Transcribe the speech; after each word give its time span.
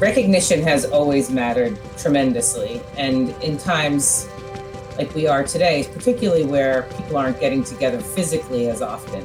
recognition 0.00 0.62
has 0.62 0.86
always 0.86 1.30
mattered 1.30 1.78
tremendously. 1.98 2.80
And 2.96 3.30
in 3.42 3.58
times 3.58 4.28
like 4.96 5.14
we 5.14 5.26
are 5.26 5.44
today, 5.44 5.88
particularly 5.92 6.44
where 6.44 6.82
people 6.96 7.16
aren't 7.16 7.38
getting 7.38 7.62
together 7.62 8.00
physically 8.00 8.68
as 8.68 8.82
often, 8.82 9.22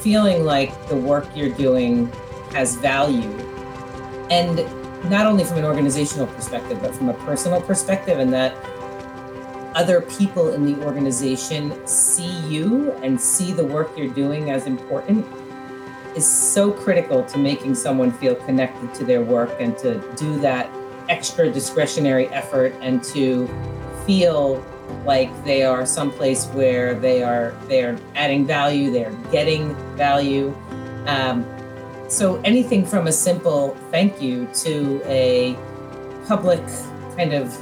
feeling 0.00 0.44
like 0.44 0.88
the 0.88 0.96
work 0.96 1.28
you're 1.34 1.54
doing 1.54 2.10
has 2.52 2.76
value. 2.76 3.30
And 4.30 4.56
not 5.10 5.26
only 5.26 5.44
from 5.44 5.58
an 5.58 5.64
organizational 5.64 6.26
perspective, 6.28 6.80
but 6.80 6.94
from 6.94 7.10
a 7.10 7.14
personal 7.14 7.60
perspective, 7.60 8.18
and 8.18 8.32
that 8.32 8.56
other 9.74 10.00
people 10.00 10.54
in 10.54 10.64
the 10.64 10.82
organization 10.84 11.86
see 11.86 12.40
you 12.48 12.92
and 13.02 13.20
see 13.20 13.52
the 13.52 13.64
work 13.64 13.90
you're 13.96 14.08
doing 14.08 14.50
as 14.50 14.66
important 14.66 15.26
is 16.16 16.26
so 16.26 16.72
critical 16.72 17.22
to 17.24 17.38
making 17.38 17.74
someone 17.74 18.10
feel 18.10 18.34
connected 18.34 18.92
to 18.94 19.04
their 19.04 19.22
work 19.22 19.54
and 19.60 19.76
to 19.78 20.00
do 20.16 20.38
that 20.40 20.70
extra 21.08 21.50
discretionary 21.50 22.26
effort 22.28 22.74
and 22.80 23.02
to 23.04 23.46
feel 24.06 24.64
like 25.04 25.30
they 25.44 25.62
are 25.62 25.84
someplace 25.84 26.46
where 26.46 26.94
they 26.94 27.22
are 27.22 27.54
they 27.68 27.84
are 27.84 27.98
adding 28.14 28.46
value 28.46 28.90
they 28.90 29.04
are 29.04 29.14
getting 29.30 29.74
value. 29.96 30.56
Um, 31.06 31.46
so 32.08 32.40
anything 32.42 32.86
from 32.86 33.06
a 33.08 33.12
simple 33.12 33.76
thank 33.90 34.22
you 34.22 34.48
to 34.54 35.02
a 35.04 35.56
public 36.26 36.62
kind 37.16 37.32
of 37.32 37.56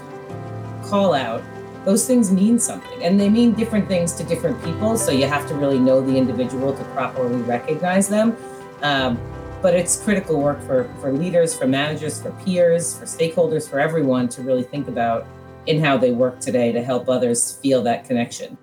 call 0.84 1.14
out 1.14 1.42
those 1.84 2.06
things 2.06 2.32
mean 2.32 2.58
something 2.58 3.02
and 3.02 3.20
they 3.20 3.28
mean 3.28 3.52
different 3.52 3.86
things 3.88 4.12
to 4.14 4.24
different 4.24 4.62
people 4.64 4.96
so 4.96 5.10
you 5.10 5.26
have 5.26 5.46
to 5.48 5.54
really 5.54 5.78
know 5.78 6.00
the 6.00 6.16
individual 6.16 6.74
to 6.74 6.84
properly 6.84 7.40
recognize 7.42 8.08
them. 8.08 8.36
Um, 8.82 9.20
but 9.62 9.74
it's 9.74 9.96
critical 10.02 10.40
work 10.40 10.60
for, 10.62 10.92
for 11.00 11.12
leaders 11.12 11.54
for 11.54 11.66
managers 11.66 12.20
for 12.20 12.30
peers 12.44 12.98
for 12.98 13.06
stakeholders 13.06 13.68
for 13.68 13.80
everyone 13.80 14.28
to 14.28 14.42
really 14.42 14.62
think 14.62 14.88
about 14.88 15.26
in 15.66 15.82
how 15.82 15.96
they 15.96 16.10
work 16.10 16.40
today 16.40 16.72
to 16.72 16.82
help 16.82 17.08
others 17.08 17.58
feel 17.62 17.82
that 17.82 18.04
connection. 18.04 18.58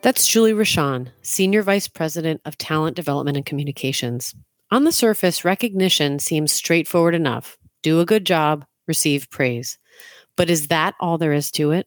That's 0.00 0.26
julie 0.26 0.52
rochon 0.52 1.08
senior 1.22 1.62
vice 1.62 1.88
president 1.88 2.40
of 2.44 2.56
talent 2.56 2.96
development 2.96 3.36
and 3.36 3.44
communications. 3.44 4.34
On 4.70 4.84
the 4.84 4.92
surface 4.92 5.44
recognition 5.44 6.18
seems 6.18 6.52
straightforward 6.52 7.14
enough. 7.14 7.56
Do 7.82 8.00
a 8.00 8.06
good 8.06 8.26
job 8.26 8.64
receive 8.86 9.30
praise. 9.30 9.78
But 10.36 10.50
is 10.50 10.68
that 10.68 10.94
all 11.00 11.18
there 11.18 11.32
is 11.32 11.50
to 11.52 11.72
it 11.72 11.86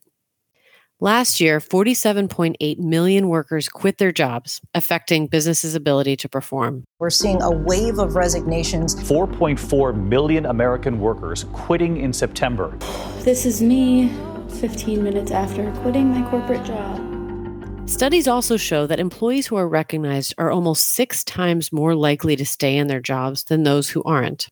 Last 1.03 1.41
year, 1.41 1.59
47.8 1.59 2.77
million 2.77 3.27
workers 3.27 3.67
quit 3.67 3.97
their 3.97 4.11
jobs, 4.11 4.61
affecting 4.75 5.25
businesses' 5.25 5.73
ability 5.73 6.15
to 6.17 6.29
perform. 6.29 6.83
We're 6.99 7.09
seeing 7.09 7.41
a 7.41 7.49
wave 7.49 7.97
of 7.97 8.13
resignations. 8.13 8.93
4.4 8.93 9.95
million 9.95 10.45
American 10.45 10.99
workers 10.99 11.45
quitting 11.53 11.97
in 11.97 12.13
September. 12.13 12.77
This 13.21 13.47
is 13.47 13.63
me 13.63 14.11
15 14.59 15.03
minutes 15.03 15.31
after 15.31 15.71
quitting 15.81 16.09
my 16.09 16.29
corporate 16.29 16.63
job. 16.65 17.89
Studies 17.89 18.27
also 18.27 18.55
show 18.55 18.85
that 18.85 18.99
employees 18.99 19.47
who 19.47 19.55
are 19.55 19.67
recognized 19.67 20.35
are 20.37 20.51
almost 20.51 20.85
six 20.85 21.23
times 21.23 21.71
more 21.73 21.95
likely 21.95 22.35
to 22.35 22.45
stay 22.45 22.77
in 22.77 22.85
their 22.85 23.01
jobs 23.01 23.45
than 23.45 23.63
those 23.63 23.89
who 23.89 24.03
aren't. 24.03 24.49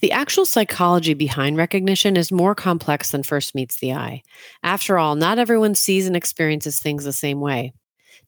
The 0.00 0.12
actual 0.12 0.46
psychology 0.46 1.14
behind 1.14 1.56
recognition 1.56 2.16
is 2.16 2.32
more 2.32 2.54
complex 2.54 3.10
than 3.10 3.22
first 3.22 3.54
meets 3.54 3.78
the 3.78 3.92
eye. 3.92 4.22
After 4.62 4.98
all, 4.98 5.14
not 5.14 5.38
everyone 5.38 5.74
sees 5.74 6.06
and 6.06 6.16
experiences 6.16 6.78
things 6.78 7.04
the 7.04 7.12
same 7.12 7.40
way. 7.40 7.72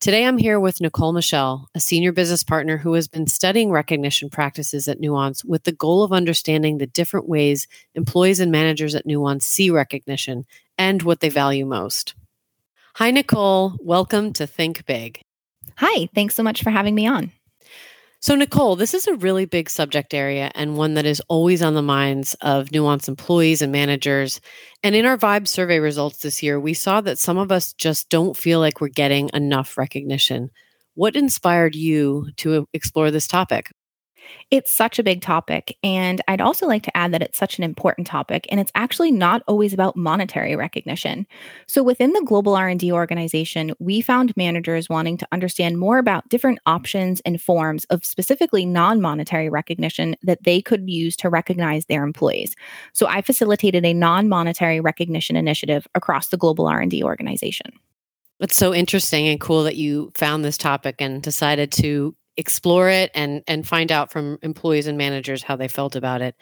Today, 0.00 0.24
I'm 0.26 0.38
here 0.38 0.58
with 0.58 0.80
Nicole 0.80 1.12
Michel, 1.12 1.68
a 1.76 1.80
senior 1.80 2.10
business 2.10 2.42
partner 2.42 2.76
who 2.76 2.94
has 2.94 3.06
been 3.06 3.28
studying 3.28 3.70
recognition 3.70 4.30
practices 4.30 4.88
at 4.88 4.98
Nuance 4.98 5.44
with 5.44 5.62
the 5.62 5.70
goal 5.70 6.02
of 6.02 6.12
understanding 6.12 6.78
the 6.78 6.88
different 6.88 7.28
ways 7.28 7.68
employees 7.94 8.40
and 8.40 8.50
managers 8.50 8.96
at 8.96 9.06
Nuance 9.06 9.46
see 9.46 9.70
recognition 9.70 10.44
and 10.76 11.02
what 11.02 11.20
they 11.20 11.28
value 11.28 11.64
most. 11.64 12.14
Hi, 12.96 13.12
Nicole. 13.12 13.76
Welcome 13.78 14.32
to 14.34 14.46
Think 14.46 14.84
Big. 14.86 15.22
Hi, 15.76 16.08
thanks 16.14 16.34
so 16.34 16.42
much 16.42 16.62
for 16.62 16.70
having 16.70 16.94
me 16.94 17.06
on. 17.06 17.30
So, 18.24 18.36
Nicole, 18.36 18.76
this 18.76 18.94
is 18.94 19.08
a 19.08 19.16
really 19.16 19.46
big 19.46 19.68
subject 19.68 20.14
area 20.14 20.52
and 20.54 20.76
one 20.76 20.94
that 20.94 21.04
is 21.06 21.20
always 21.26 21.60
on 21.60 21.74
the 21.74 21.82
minds 21.82 22.34
of 22.40 22.70
Nuance 22.70 23.08
employees 23.08 23.62
and 23.62 23.72
managers. 23.72 24.40
And 24.84 24.94
in 24.94 25.06
our 25.06 25.18
Vibe 25.18 25.48
survey 25.48 25.80
results 25.80 26.18
this 26.18 26.40
year, 26.40 26.60
we 26.60 26.72
saw 26.72 27.00
that 27.00 27.18
some 27.18 27.36
of 27.36 27.50
us 27.50 27.72
just 27.72 28.08
don't 28.10 28.36
feel 28.36 28.60
like 28.60 28.80
we're 28.80 28.88
getting 28.88 29.28
enough 29.34 29.76
recognition. 29.76 30.50
What 30.94 31.16
inspired 31.16 31.74
you 31.74 32.28
to 32.36 32.68
explore 32.72 33.10
this 33.10 33.26
topic? 33.26 33.72
It's 34.50 34.70
such 34.70 34.98
a 34.98 35.02
big 35.02 35.20
topic. 35.20 35.76
And 35.82 36.20
I'd 36.28 36.40
also 36.40 36.66
like 36.66 36.82
to 36.84 36.96
add 36.96 37.12
that 37.12 37.22
it's 37.22 37.38
such 37.38 37.58
an 37.58 37.64
important 37.64 38.06
topic 38.06 38.46
and 38.50 38.60
it's 38.60 38.72
actually 38.74 39.10
not 39.10 39.42
always 39.46 39.72
about 39.72 39.96
monetary 39.96 40.56
recognition. 40.56 41.26
So 41.66 41.82
within 41.82 42.12
the 42.12 42.22
global 42.22 42.54
R&D 42.54 42.92
organization, 42.92 43.72
we 43.78 44.00
found 44.00 44.36
managers 44.36 44.88
wanting 44.88 45.16
to 45.18 45.28
understand 45.32 45.78
more 45.78 45.98
about 45.98 46.28
different 46.28 46.58
options 46.66 47.20
and 47.20 47.40
forms 47.40 47.84
of 47.86 48.04
specifically 48.04 48.66
non-monetary 48.66 49.48
recognition 49.48 50.16
that 50.22 50.42
they 50.44 50.60
could 50.60 50.88
use 50.88 51.16
to 51.16 51.28
recognize 51.28 51.86
their 51.86 52.04
employees. 52.04 52.54
So 52.92 53.06
I 53.06 53.22
facilitated 53.22 53.84
a 53.84 53.94
non-monetary 53.94 54.80
recognition 54.80 55.36
initiative 55.36 55.86
across 55.94 56.28
the 56.28 56.36
global 56.36 56.66
R&D 56.66 57.02
organization. 57.02 57.72
It's 58.40 58.56
so 58.56 58.74
interesting 58.74 59.28
and 59.28 59.40
cool 59.40 59.62
that 59.62 59.76
you 59.76 60.10
found 60.16 60.44
this 60.44 60.58
topic 60.58 60.96
and 60.98 61.22
decided 61.22 61.70
to 61.72 62.14
explore 62.36 62.88
it 62.88 63.10
and 63.14 63.42
and 63.46 63.66
find 63.66 63.92
out 63.92 64.10
from 64.12 64.38
employees 64.42 64.86
and 64.86 64.98
managers 64.98 65.42
how 65.42 65.56
they 65.56 65.68
felt 65.68 65.96
about 65.96 66.22
it. 66.22 66.34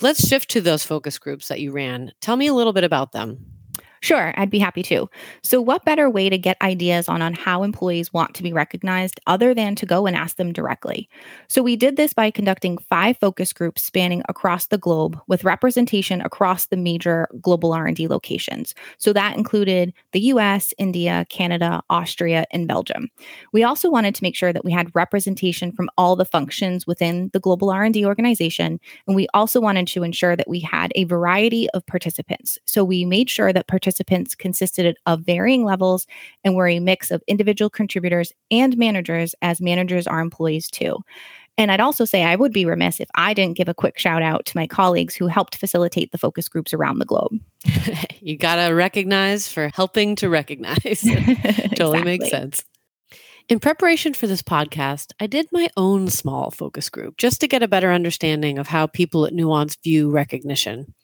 Let's 0.00 0.26
shift 0.26 0.50
to 0.50 0.60
those 0.60 0.84
focus 0.84 1.18
groups 1.18 1.48
that 1.48 1.60
you 1.60 1.72
ran. 1.72 2.12
Tell 2.20 2.36
me 2.36 2.46
a 2.46 2.54
little 2.54 2.72
bit 2.72 2.84
about 2.84 3.12
them. 3.12 3.59
Sure, 4.02 4.32
I'd 4.38 4.48
be 4.48 4.58
happy 4.58 4.82
to. 4.84 5.10
So, 5.42 5.60
what 5.60 5.84
better 5.84 6.08
way 6.08 6.30
to 6.30 6.38
get 6.38 6.56
ideas 6.62 7.06
on, 7.06 7.20
on 7.20 7.34
how 7.34 7.62
employees 7.62 8.14
want 8.14 8.34
to 8.34 8.42
be 8.42 8.50
recognized 8.50 9.20
other 9.26 9.52
than 9.52 9.74
to 9.74 9.84
go 9.84 10.06
and 10.06 10.16
ask 10.16 10.36
them 10.36 10.54
directly? 10.54 11.06
So, 11.48 11.62
we 11.62 11.76
did 11.76 11.96
this 11.96 12.14
by 12.14 12.30
conducting 12.30 12.78
five 12.78 13.18
focus 13.18 13.52
groups 13.52 13.82
spanning 13.82 14.22
across 14.26 14.66
the 14.68 14.78
globe 14.78 15.20
with 15.28 15.44
representation 15.44 16.22
across 16.22 16.66
the 16.66 16.78
major 16.78 17.28
global 17.42 17.74
R&D 17.74 18.08
locations. 18.08 18.74
So, 18.96 19.12
that 19.12 19.36
included 19.36 19.92
the 20.12 20.20
US, 20.32 20.72
India, 20.78 21.26
Canada, 21.28 21.82
Austria, 21.90 22.46
and 22.52 22.66
Belgium. 22.66 23.10
We 23.52 23.64
also 23.64 23.90
wanted 23.90 24.14
to 24.14 24.22
make 24.24 24.34
sure 24.34 24.52
that 24.54 24.64
we 24.64 24.72
had 24.72 24.90
representation 24.94 25.72
from 25.72 25.90
all 25.98 26.16
the 26.16 26.24
functions 26.24 26.86
within 26.86 27.28
the 27.34 27.40
global 27.40 27.68
R&D 27.68 28.06
organization, 28.06 28.80
and 29.06 29.14
we 29.14 29.26
also 29.34 29.60
wanted 29.60 29.86
to 29.88 30.04
ensure 30.04 30.36
that 30.36 30.48
we 30.48 30.60
had 30.60 30.90
a 30.94 31.04
variety 31.04 31.68
of 31.74 31.84
participants. 31.84 32.58
So, 32.64 32.82
we 32.82 33.04
made 33.04 33.28
sure 33.28 33.52
that 33.52 33.66
participants 33.66 33.89
participants 33.90 34.36
consisted 34.36 34.96
of 35.06 35.22
varying 35.22 35.64
levels 35.64 36.06
and 36.44 36.54
were 36.54 36.68
a 36.68 36.78
mix 36.78 37.10
of 37.10 37.22
individual 37.26 37.68
contributors 37.68 38.32
and 38.50 38.76
managers, 38.76 39.34
as 39.42 39.60
managers 39.60 40.06
are 40.06 40.20
employees 40.20 40.70
too. 40.70 40.96
And 41.58 41.72
I'd 41.72 41.80
also 41.80 42.04
say 42.04 42.22
I 42.22 42.36
would 42.36 42.52
be 42.52 42.64
remiss 42.64 43.00
if 43.00 43.08
I 43.16 43.34
didn't 43.34 43.56
give 43.56 43.68
a 43.68 43.74
quick 43.74 43.98
shout 43.98 44.22
out 44.22 44.46
to 44.46 44.56
my 44.56 44.68
colleagues 44.68 45.16
who 45.16 45.26
helped 45.26 45.56
facilitate 45.56 46.12
the 46.12 46.18
focus 46.18 46.48
groups 46.48 46.72
around 46.72 47.00
the 47.00 47.04
globe. 47.04 47.32
you 48.20 48.38
got 48.38 48.64
to 48.64 48.72
recognize 48.72 49.48
for 49.48 49.70
helping 49.74 50.14
to 50.16 50.28
recognize. 50.28 51.04
totally 51.74 52.04
makes 52.04 52.30
sense. 52.30 52.64
In 53.48 53.58
preparation 53.58 54.14
for 54.14 54.28
this 54.28 54.42
podcast, 54.42 55.12
I 55.18 55.26
did 55.26 55.48
my 55.50 55.68
own 55.76 56.08
small 56.08 56.52
focus 56.52 56.88
group 56.88 57.16
just 57.18 57.40
to 57.40 57.48
get 57.48 57.64
a 57.64 57.68
better 57.68 57.90
understanding 57.90 58.58
of 58.58 58.68
how 58.68 58.86
people 58.86 59.26
at 59.26 59.34
Nuance 59.34 59.76
view 59.82 60.08
recognition. 60.08 60.94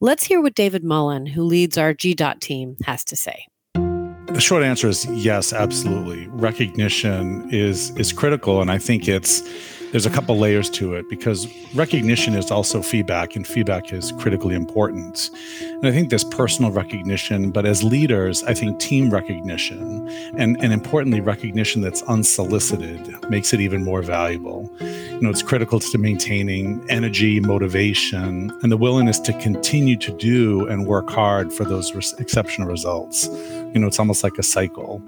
Let's 0.00 0.24
hear 0.24 0.40
what 0.40 0.54
David 0.54 0.84
Mullen, 0.84 1.26
who 1.26 1.42
leads 1.42 1.76
our 1.78 1.94
GDOT 1.94 2.40
team, 2.40 2.76
has 2.84 3.04
to 3.04 3.16
say. 3.16 3.46
The 3.74 4.40
short 4.40 4.62
answer 4.62 4.88
is 4.88 5.06
yes, 5.06 5.52
absolutely. 5.52 6.28
Recognition 6.28 7.48
is 7.52 7.90
is 7.96 8.12
critical, 8.12 8.60
and 8.60 8.70
I 8.70 8.78
think 8.78 9.08
it's 9.08 9.42
there's 9.90 10.06
a 10.06 10.10
couple 10.10 10.36
layers 10.36 10.68
to 10.68 10.94
it 10.94 11.08
because 11.08 11.46
recognition 11.74 12.34
is 12.34 12.50
also 12.50 12.82
feedback 12.82 13.36
and 13.36 13.46
feedback 13.46 13.92
is 13.92 14.12
critically 14.12 14.54
important. 14.54 15.30
And 15.60 15.86
i 15.86 15.92
think 15.92 16.10
there's 16.10 16.24
personal 16.24 16.70
recognition 16.70 17.50
but 17.50 17.64
as 17.64 17.82
leaders 17.82 18.42
i 18.44 18.54
think 18.54 18.78
team 18.78 19.10
recognition 19.10 20.08
and, 20.36 20.56
and 20.62 20.72
importantly 20.72 21.20
recognition 21.20 21.80
that's 21.80 22.02
unsolicited 22.02 23.00
makes 23.30 23.52
it 23.52 23.60
even 23.60 23.84
more 23.84 24.02
valuable. 24.02 24.70
You 24.80 25.20
know 25.20 25.30
it's 25.30 25.42
critical 25.42 25.80
to 25.80 25.98
maintaining 25.98 26.84
energy 26.88 27.40
motivation 27.40 28.50
and 28.62 28.72
the 28.72 28.76
willingness 28.76 29.18
to 29.20 29.32
continue 29.34 29.96
to 29.96 30.16
do 30.16 30.66
and 30.68 30.86
work 30.86 31.08
hard 31.10 31.52
for 31.52 31.64
those 31.64 32.14
exceptional 32.18 32.68
results. 32.68 33.28
You 33.28 33.78
know 33.78 33.86
it's 33.86 33.98
almost 33.98 34.22
like 34.22 34.38
a 34.38 34.42
cycle 34.42 35.02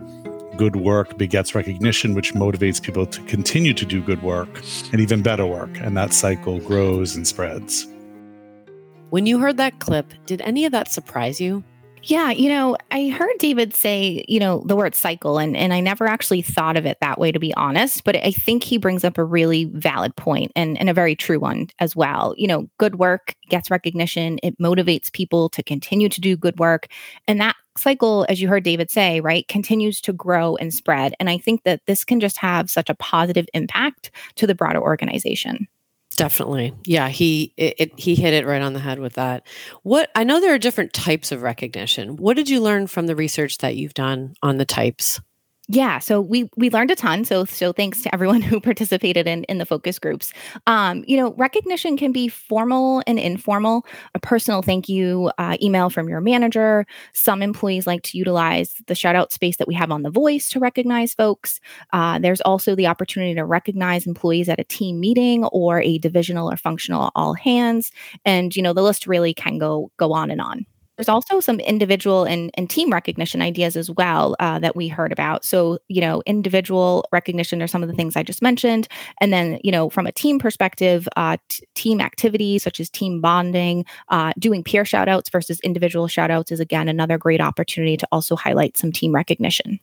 good 0.61 0.77
work 0.77 1.17
begets 1.17 1.55
recognition, 1.55 2.13
which 2.13 2.35
motivates 2.35 2.83
people 2.83 3.07
to 3.07 3.23
continue 3.23 3.73
to 3.73 3.87
do 3.87 4.03
good 4.03 4.23
work 4.23 4.63
and 4.93 5.01
even 5.01 5.23
better 5.23 5.47
work. 5.47 5.71
And 5.81 5.97
that 5.97 6.13
cycle 6.13 6.61
grows 6.61 7.17
and 7.17 7.27
spreads. 7.27 7.87
When 9.09 9.25
you 9.25 9.39
heard 9.39 9.57
that 9.57 9.79
clip, 9.79 10.13
did 10.27 10.43
any 10.43 10.67
of 10.67 10.73
that 10.73 10.93
surprise 10.93 11.41
you? 11.41 11.65
Yeah, 12.05 12.31
you 12.31 12.49
know, 12.49 12.79
I 12.91 13.09
heard 13.09 13.37
David 13.39 13.75
say, 13.75 14.25
you 14.27 14.41
know, 14.41 14.63
the 14.65 14.75
word 14.75 14.95
cycle, 14.95 15.39
and, 15.39 15.55
and 15.55 15.75
I 15.75 15.81
never 15.81 16.07
actually 16.07 16.41
thought 16.41 16.79
of 16.79 16.87
it 16.87 16.97
that 17.03 17.19
way, 17.19 17.31
to 17.31 17.39
be 17.39 17.53
honest. 17.55 18.05
But 18.05 18.17
I 18.17 18.33
think 18.33 18.65
he 18.65 18.79
brings 18.79 19.05
up 19.05 19.19
a 19.19 19.25
really 19.25 19.67
valid 19.67 20.17
point 20.17 20.51
and, 20.57 20.79
and 20.81 20.89
a 20.89 20.95
very 20.95 21.15
true 21.15 21.39
one 21.39 21.69
as 21.79 21.95
well. 21.95 22.35
You 22.39 22.49
know, 22.49 22.71
good 22.79 22.97
work 22.97 23.35
gets 23.51 23.71
recognition, 23.71 24.39
it 24.43 24.59
motivates 24.59 25.13
people 25.13 25.51
to 25.51 25.63
continue 25.63 26.09
to 26.09 26.21
do 26.23 26.39
good 26.39 26.59
work. 26.59 26.87
And 27.29 27.39
that 27.41 27.57
cycle, 27.77 28.25
as 28.31 28.41
you 28.41 28.49
heard 28.49 28.65
David 28.65 28.91
say, 28.91 29.21
right, 29.21 29.47
continues 29.49 30.01
to 30.01 30.13
grow 30.15 30.57
and 30.57 30.73
spread. 30.73 31.15
And 31.21 31.29
I 31.29 31.37
think 31.37 31.65
that 31.65 31.83
this 31.87 32.03
can 32.05 32.19
just 32.19 32.39
have 32.39 32.71
such 32.71 32.89
a 32.89 32.95
positive 32.95 33.47
impact 33.53 34.11
to 34.37 34.47
the 34.47 34.55
broader 34.55 34.81
organization. 34.81 35.69
Definitely. 36.21 36.75
Yeah, 36.85 37.09
he 37.09 37.55
it, 37.57 37.75
it, 37.79 37.99
he 37.99 38.15
hit 38.15 38.35
it 38.35 38.47
right 38.47 38.61
on 38.61 38.75
the 38.75 38.79
head 38.79 38.99
with 38.99 39.15
that. 39.15 39.47
What 39.83 40.11
I 40.15 40.25
know 40.25 40.41
there 40.41 40.55
are 40.55 40.59
different 40.59 40.93
types 40.93 41.33
of 41.33 41.43
recognition. 41.43 42.17
What 42.17 42.37
did 42.37 42.49
you 42.49 42.61
learn 42.61 42.87
from 42.89 43.07
the 43.07 43.17
research 43.17 43.59
that 43.59 43.77
you've 43.77 43.95
done 43.95 44.35
on 44.43 44.59
the 44.59 44.67
types? 44.67 45.21
Yeah 45.71 46.01
so 46.01 46.21
we 46.21 46.51
we 46.57 46.69
learned 46.71 46.91
a 46.91 46.97
ton 46.97 47.25
so 47.25 47.45
so 47.45 47.73
thanks 47.73 48.03
to 48.03 48.13
everyone 48.13 48.43
who 48.51 48.61
participated 48.61 49.29
in 49.29 49.45
in 49.45 49.59
the 49.59 49.67
focus 49.67 49.99
groups. 49.99 50.33
Um, 50.67 51.05
you 51.07 51.17
know 51.17 51.33
recognition 51.35 51.97
can 51.97 52.11
be 52.11 52.29
formal 52.29 53.03
and 53.07 53.19
informal. 53.19 53.87
A 54.15 54.19
personal 54.19 54.63
thank 54.63 54.89
you 54.89 55.31
uh, 55.39 55.57
email 55.63 55.89
from 55.89 56.09
your 56.09 56.21
manager. 56.21 56.87
Some 57.13 57.41
employees 57.41 57.87
like 57.87 58.03
to 58.03 58.19
utilize 58.19 58.75
the 58.87 58.95
shout 58.97 59.15
out 59.15 59.33
space 59.33 59.57
that 59.59 59.69
we 59.69 59.75
have 59.75 59.93
on 59.93 60.03
the 60.03 60.11
voice 60.11 60.51
to 60.51 60.59
recognize 60.59 61.15
folks. 61.15 61.61
Uh, 61.93 62.19
there's 62.19 62.41
also 62.41 62.75
the 62.75 62.89
opportunity 62.89 63.35
to 63.35 63.45
recognize 63.45 64.07
employees 64.07 64.49
at 64.49 64.59
a 64.59 64.65
team 64.65 64.99
meeting 64.99 65.45
or 65.45 65.81
a 65.83 65.99
divisional 65.99 66.51
or 66.51 66.57
functional 66.57 67.13
all 67.15 67.35
hands. 67.35 67.93
And 68.25 68.55
you 68.57 68.63
know 68.63 68.73
the 68.73 68.83
list 68.83 69.07
really 69.07 69.33
can 69.33 69.59
go 69.59 69.93
go 69.97 70.13
on 70.13 70.31
and 70.33 70.41
on 70.41 70.67
there's 71.01 71.09
also 71.09 71.41
some 71.41 71.61
individual 71.61 72.25
and, 72.25 72.51
and 72.59 72.69
team 72.69 72.93
recognition 72.93 73.41
ideas 73.41 73.75
as 73.75 73.91
well 73.91 74.37
uh, 74.39 74.59
that 74.59 74.77
we 74.77 74.87
heard 74.87 75.13
about. 75.13 75.47
So, 75.47 75.79
you 75.89 76.03
know, 76.03 76.23
individual 76.27 77.07
recognition 77.11 77.63
are 77.63 77.67
some 77.67 77.83
of 77.83 77.89
the 77.89 77.95
things 77.95 78.17
I 78.17 78.23
just 78.23 78.43
mentioned. 78.43 78.87
And 79.19 79.33
then, 79.33 79.59
you 79.65 79.73
know, 79.73 79.89
from 79.89 80.07
a 80.07 80.13
team 80.13 80.39
perspective, 80.39 81.09
uh, 81.17 81.39
t- 81.49 81.65
team 81.75 82.03
activities 82.03 82.63
such 82.63 82.81
as 82.81 82.91
team 82.91 83.23
bonding, 83.23 83.87
uh, 84.11 84.35
doing 84.39 84.63
peer 84.63 84.85
shout 84.85 85.09
outs 85.09 85.31
versus 85.31 85.59
individual 85.61 86.07
shout 86.07 86.31
outs 86.31 86.53
is 86.53 86.61
again 86.61 86.87
another 86.87 87.17
great 87.17 87.41
opportunity 87.41 87.97
to 87.97 88.07
also 88.13 88.37
highlight 88.37 88.77
some 88.77 88.93
team 88.93 89.15
recognition. 89.15 89.81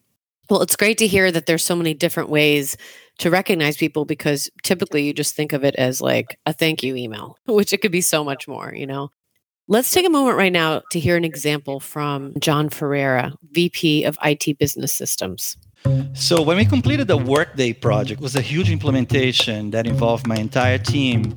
Well, 0.52 0.62
it's 0.62 0.76
great 0.76 1.00
to 1.00 1.08
hear 1.08 1.32
that 1.32 1.48
there's 1.48 1.64
so 1.64 1.76
many 1.76 1.96
different 1.96 2.30
ways 2.30 2.78
to 3.18 3.32
recognize 3.32 3.76
people 3.76 4.06
because 4.06 4.52
typically 4.62 5.04
you 5.04 5.16
just 5.16 5.36
think 5.36 5.52
of 5.52 5.64
it 5.64 5.74
as 5.78 6.00
like 6.00 6.38
a 6.46 6.54
thank 6.54 6.84
you 6.84 6.96
email, 6.96 7.40
which 7.48 7.74
it 7.74 7.82
could 7.82 7.92
be 7.92 8.02
so 8.02 8.24
much 8.24 8.48
more, 8.48 8.72
you 8.76 8.86
know. 8.86 9.10
Let's 9.70 9.92
take 9.92 10.06
a 10.06 10.10
moment 10.10 10.38
right 10.38 10.54
now 10.54 10.82
to 10.92 11.00
hear 11.00 11.18
an 11.18 11.26
example 11.26 11.82
from 11.82 12.34
John 12.40 12.70
Ferreira, 12.70 13.34
VP 13.52 14.06
of 14.06 14.18
IT 14.24 14.58
Business 14.58 14.94
Systems. 14.94 15.58
So, 16.14 16.42
when 16.42 16.56
we 16.56 16.64
completed 16.64 17.10
the 17.10 17.18
Workday 17.18 17.74
project, 17.74 18.22
it 18.22 18.24
was 18.24 18.38
a 18.38 18.42
huge 18.42 18.72
implementation 18.72 19.72
that 19.72 19.86
involved 19.86 20.26
my 20.26 20.38
entire 20.38 20.78
team. 20.78 21.36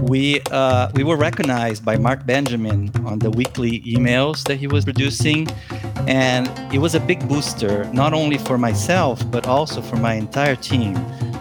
We 0.00 0.40
uh, 0.50 0.90
we 0.94 1.04
were 1.04 1.18
recognized 1.18 1.84
by 1.84 1.98
Mark 1.98 2.24
Benjamin 2.24 2.90
on 3.04 3.18
the 3.18 3.30
weekly 3.30 3.80
emails 3.82 4.44
that 4.44 4.56
he 4.56 4.66
was 4.66 4.86
producing, 4.86 5.46
and 6.08 6.48
it 6.74 6.78
was 6.78 6.94
a 6.94 7.00
big 7.00 7.28
booster 7.28 7.84
not 7.92 8.14
only 8.14 8.38
for 8.38 8.56
myself 8.56 9.30
but 9.30 9.46
also 9.46 9.82
for 9.82 9.96
my 9.96 10.14
entire 10.14 10.56
team. 10.56 10.96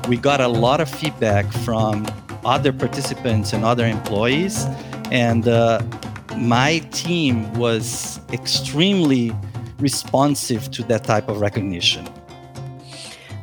We 0.10 0.18
got 0.18 0.42
a 0.42 0.50
lot 0.50 0.82
of 0.82 0.90
feedback 0.90 1.50
from 1.64 2.06
other 2.44 2.74
participants 2.74 3.54
and 3.54 3.64
other 3.64 3.86
employees, 3.88 4.66
and 5.12 5.48
uh, 5.48 5.82
my 6.38 6.80
team 6.92 7.52
was 7.54 8.20
extremely 8.32 9.32
responsive 9.80 10.72
to 10.72 10.84
that 10.84 11.04
type 11.04 11.30
of 11.30 11.42
recognition. 11.42 12.08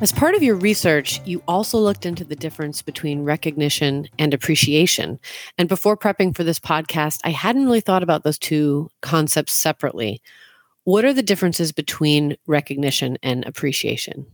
As 0.01 0.11
part 0.11 0.35
of 0.35 0.43
your 0.43 0.55
research, 0.55 1.21
you 1.25 1.41
also 1.47 1.77
looked 1.77 2.05
into 2.05 2.25
the 2.25 2.35
difference 2.35 2.81
between 2.81 3.23
recognition 3.23 4.07
and 4.19 4.33
appreciation. 4.33 5.19
And 5.57 5.69
before 5.69 5.95
prepping 5.95 6.35
for 6.35 6.43
this 6.43 6.59
podcast, 6.59 7.21
I 7.23 7.29
hadn't 7.29 7.65
really 7.65 7.79
thought 7.79 8.03
about 8.03 8.23
those 8.23 8.37
two 8.37 8.89
concepts 9.01 9.53
separately. 9.53 10.21
What 10.83 11.05
are 11.05 11.13
the 11.13 11.23
differences 11.23 11.71
between 11.71 12.35
recognition 12.47 13.17
and 13.23 13.45
appreciation? 13.45 14.25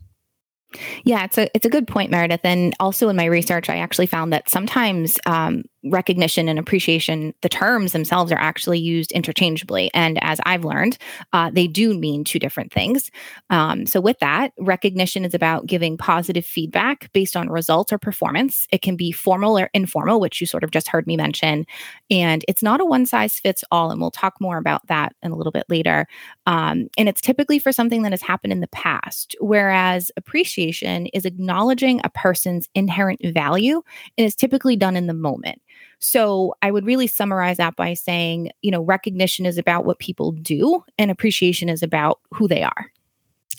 Yeah, 1.03 1.23
it's 1.25 1.38
a 1.38 1.50
it's 1.55 1.65
a 1.65 1.69
good 1.69 1.88
point, 1.88 2.12
Meredith. 2.12 2.41
And 2.44 2.75
also 2.79 3.09
in 3.09 3.15
my 3.15 3.25
research, 3.25 3.69
I 3.69 3.77
actually 3.77 4.05
found 4.05 4.31
that 4.33 4.50
sometimes 4.50 5.19
um, 5.25 5.63
recognition 5.83 6.49
and 6.49 6.59
appreciation, 6.59 7.33
the 7.41 7.49
terms 7.49 7.91
themselves 7.91 8.31
are 8.31 8.39
actually 8.39 8.79
used 8.79 9.11
interchangeably. 9.11 9.89
And 9.93 10.21
as 10.23 10.39
I've 10.45 10.65
learned, 10.65 10.97
uh, 11.33 11.51
they 11.51 11.67
do 11.67 11.93
mean 11.93 12.23
two 12.23 12.39
different 12.39 12.71
things. 12.73 13.11
Um, 13.49 13.85
so, 13.85 14.01
with 14.01 14.19
that, 14.19 14.51
recognition 14.59 15.25
is 15.25 15.33
about 15.33 15.65
giving 15.65 15.97
positive 15.97 16.45
feedback 16.45 17.11
based 17.13 17.37
on 17.37 17.49
results 17.49 17.93
or 17.93 17.97
performance. 17.97 18.67
It 18.71 18.81
can 18.81 18.95
be 18.95 19.11
formal 19.11 19.57
or 19.57 19.69
informal, 19.73 20.19
which 20.19 20.41
you 20.41 20.47
sort 20.47 20.63
of 20.63 20.71
just 20.71 20.87
heard 20.87 21.07
me 21.07 21.15
mention. 21.15 21.65
And 22.11 22.43
it's 22.47 22.63
not 22.63 22.81
a 22.81 22.85
one 22.85 23.05
size 23.05 23.39
fits 23.39 23.63
all. 23.71 23.91
And 23.91 24.01
we'll 24.01 24.11
talk 24.11 24.35
more 24.39 24.57
about 24.57 24.85
that 24.87 25.13
in 25.23 25.31
a 25.31 25.35
little 25.35 25.51
bit 25.51 25.65
later. 25.69 26.07
Um, 26.45 26.89
and 26.97 27.07
it's 27.07 27.21
typically 27.21 27.59
for 27.59 27.71
something 27.71 28.01
that 28.03 28.11
has 28.11 28.21
happened 28.21 28.53
in 28.53 28.59
the 28.59 28.67
past, 28.67 29.35
whereas 29.39 30.11
appreciation 30.17 31.07
is 31.07 31.25
acknowledging 31.25 32.01
a 32.03 32.09
person's 32.09 32.67
inherent 32.75 33.21
value 33.33 33.81
and 34.17 34.25
is 34.25 34.35
typically 34.35 34.75
done 34.75 34.95
in 34.95 35.07
the 35.07 35.13
moment. 35.13 35.61
So 36.00 36.56
I 36.62 36.72
would 36.72 36.86
really 36.86 37.07
summarize 37.07 37.57
that 37.57 37.75
by 37.75 37.94
saying, 37.94 38.51
you 38.62 38.72
know, 38.72 38.81
recognition 38.81 39.46
is 39.46 39.57
about 39.57 39.86
what 39.86 40.00
people 40.00 40.31
do 40.31 40.84
and 40.98 41.12
appreciation 41.12 41.69
is 41.69 41.84
about 41.84 42.19
who 42.34 42.48
they 42.48 42.63
are. 42.63 42.92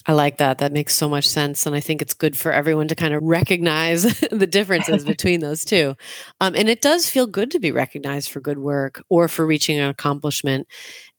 I 0.07 0.15
like 0.15 0.39
that. 0.39 0.59
That 0.59 0.73
makes 0.73 0.95
so 0.95 1.09
much 1.09 1.29
sense. 1.29 1.67
And 1.67 1.77
I 1.77 1.81
think 1.81 2.01
it's 2.01 2.15
good 2.15 2.37
for 2.37 2.53
everyone 2.53 2.89
to 2.89 2.95
kind 2.95 3.13
of 3.13 3.23
recognize 3.23 4.03
the 4.31 4.47
differences 4.47 5.05
between 5.07 5.41
those 5.41 5.65
two. 5.65 5.95
Um, 6.41 6.55
and 6.57 6.69
it 6.69 6.81
does 6.81 7.09
feel 7.09 7.27
good 7.27 7.51
to 7.51 7.61
be 7.61 7.71
recognized 7.71 8.31
for 8.31 8.41
good 8.41 8.59
work 8.59 9.05
or 9.11 9.29
for 9.29 9.47
reaching 9.47 9.79
an 9.79 9.89
accomplishment 9.89 10.67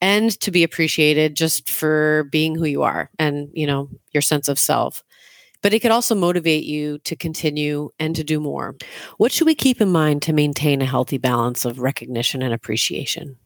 and 0.02 0.32
to 0.40 0.50
be 0.50 0.64
appreciated 0.64 1.36
just 1.36 1.70
for 1.70 2.28
being 2.32 2.56
who 2.56 2.66
you 2.66 2.82
are 2.82 3.12
and, 3.20 3.50
you 3.54 3.68
know, 3.68 3.88
your 4.14 4.22
sense 4.22 4.50
of 4.50 4.58
self 4.58 5.04
but 5.62 5.74
it 5.74 5.80
could 5.80 5.92
also 5.92 6.16
motivate 6.16 6.64
you 6.64 7.00
to 7.00 7.16
continue 7.16 7.90
and 8.00 8.16
to 8.16 8.24
do 8.24 8.40
more. 8.40 8.76
What 9.18 9.32
should 9.32 9.48
we 9.48 9.56
keep 9.56 9.82
in 9.82 9.92
mind 9.92 10.22
to 10.24 10.34
maintain 10.34 10.82
a 10.82 10.86
healthy 10.86 11.18
balance 11.18 11.66
of 11.66 11.80
recognition 11.80 12.42
and 12.42 12.54
appreciation? 12.54 13.38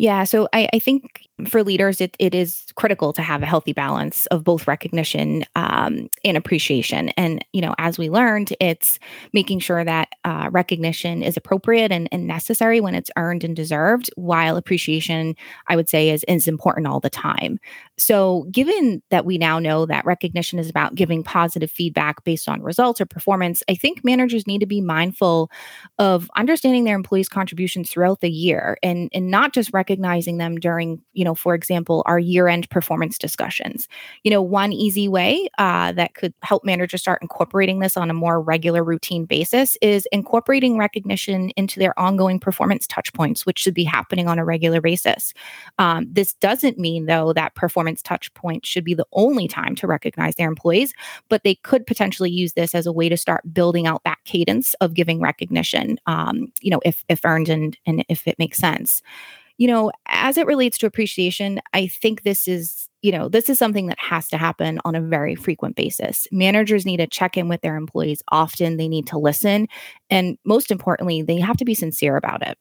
Yeah, 0.00 0.22
so 0.22 0.48
I, 0.52 0.68
I 0.72 0.78
think 0.78 1.26
for 1.48 1.64
leaders, 1.64 2.00
it, 2.00 2.16
it 2.20 2.32
is 2.32 2.66
critical 2.76 3.12
to 3.14 3.20
have 3.20 3.42
a 3.42 3.46
healthy 3.46 3.72
balance 3.72 4.26
of 4.26 4.44
both 4.44 4.68
recognition 4.68 5.44
um, 5.56 6.08
and 6.24 6.36
appreciation. 6.36 7.08
And, 7.16 7.44
you 7.52 7.60
know, 7.60 7.74
as 7.78 7.98
we 7.98 8.08
learned, 8.08 8.54
it's 8.60 9.00
making 9.32 9.58
sure 9.58 9.84
that 9.84 10.10
uh, 10.24 10.50
recognition 10.52 11.24
is 11.24 11.36
appropriate 11.36 11.90
and, 11.90 12.08
and 12.12 12.28
necessary 12.28 12.80
when 12.80 12.94
it's 12.94 13.10
earned 13.16 13.42
and 13.42 13.56
deserved, 13.56 14.08
while 14.14 14.56
appreciation, 14.56 15.34
I 15.66 15.74
would 15.74 15.88
say, 15.88 16.10
is, 16.10 16.24
is 16.28 16.46
important 16.46 16.86
all 16.86 17.00
the 17.00 17.10
time. 17.10 17.58
So, 17.98 18.46
given 18.52 19.02
that 19.10 19.24
we 19.24 19.38
now 19.38 19.58
know 19.58 19.84
that 19.86 20.04
recognition 20.04 20.58
is 20.58 20.70
about 20.70 20.94
giving 20.94 21.24
positive 21.24 21.70
feedback 21.70 22.22
based 22.22 22.48
on 22.48 22.62
results 22.62 23.00
or 23.00 23.06
performance, 23.06 23.62
I 23.68 23.74
think 23.74 24.04
managers 24.04 24.46
need 24.46 24.60
to 24.60 24.66
be 24.66 24.80
mindful 24.80 25.50
of 25.98 26.30
understanding 26.36 26.84
their 26.84 26.94
employees' 26.94 27.28
contributions 27.28 27.90
throughout 27.90 28.20
the 28.20 28.30
year 28.30 28.78
and, 28.82 29.10
and 29.12 29.30
not 29.30 29.52
just 29.52 29.72
recognizing 29.72 30.38
them 30.38 30.56
during, 30.56 31.02
you 31.12 31.24
know, 31.24 31.34
for 31.34 31.54
example, 31.54 32.04
our 32.06 32.20
year 32.20 32.46
end 32.46 32.70
performance 32.70 33.18
discussions. 33.18 33.88
You 34.22 34.30
know, 34.30 34.42
one 34.42 34.72
easy 34.72 35.08
way 35.08 35.48
uh, 35.58 35.90
that 35.92 36.14
could 36.14 36.32
help 36.42 36.64
managers 36.64 37.00
start 37.00 37.20
incorporating 37.20 37.80
this 37.80 37.96
on 37.96 38.10
a 38.10 38.14
more 38.14 38.40
regular 38.40 38.84
routine 38.84 39.24
basis 39.24 39.76
is 39.82 40.06
incorporating 40.12 40.78
recognition 40.78 41.50
into 41.50 41.80
their 41.80 41.98
ongoing 41.98 42.38
performance 42.38 42.86
touchpoints, 42.86 43.44
which 43.44 43.58
should 43.58 43.74
be 43.74 43.84
happening 43.84 44.28
on 44.28 44.38
a 44.38 44.44
regular 44.44 44.80
basis. 44.80 45.34
Um, 45.80 46.06
this 46.08 46.34
doesn't 46.34 46.78
mean, 46.78 47.06
though, 47.06 47.32
that 47.32 47.56
performance 47.56 47.87
touch 47.96 48.32
points 48.34 48.68
should 48.68 48.84
be 48.84 48.94
the 48.94 49.06
only 49.12 49.48
time 49.48 49.74
to 49.76 49.86
recognize 49.86 50.34
their 50.34 50.48
employees, 50.48 50.92
but 51.28 51.44
they 51.44 51.54
could 51.56 51.86
potentially 51.86 52.30
use 52.30 52.52
this 52.54 52.74
as 52.74 52.86
a 52.86 52.92
way 52.92 53.08
to 53.08 53.16
start 53.16 53.52
building 53.52 53.86
out 53.86 54.02
that 54.04 54.18
cadence 54.24 54.74
of 54.74 54.94
giving 54.94 55.20
recognition, 55.20 55.98
um, 56.06 56.52
you 56.60 56.70
know, 56.70 56.80
if, 56.84 57.04
if 57.08 57.24
earned 57.24 57.48
and, 57.48 57.76
and 57.86 58.04
if 58.08 58.26
it 58.26 58.38
makes 58.38 58.58
sense 58.58 59.02
you 59.58 59.66
know, 59.66 59.90
as 60.06 60.38
it 60.38 60.46
relates 60.46 60.78
to 60.78 60.86
appreciation, 60.86 61.60
I 61.74 61.88
think 61.88 62.22
this 62.22 62.46
is, 62.46 62.88
you 63.02 63.10
know, 63.10 63.28
this 63.28 63.50
is 63.50 63.58
something 63.58 63.88
that 63.88 63.98
has 63.98 64.28
to 64.28 64.38
happen 64.38 64.80
on 64.84 64.94
a 64.94 65.00
very 65.00 65.34
frequent 65.34 65.74
basis. 65.76 66.28
Managers 66.30 66.86
need 66.86 66.98
to 66.98 67.08
check 67.08 67.36
in 67.36 67.48
with 67.48 67.60
their 67.60 67.76
employees 67.76 68.22
often, 68.28 68.76
they 68.76 68.88
need 68.88 69.08
to 69.08 69.18
listen, 69.18 69.66
and 70.08 70.38
most 70.44 70.70
importantly, 70.70 71.22
they 71.22 71.40
have 71.40 71.56
to 71.56 71.64
be 71.64 71.74
sincere 71.74 72.16
about 72.16 72.46
it. 72.46 72.56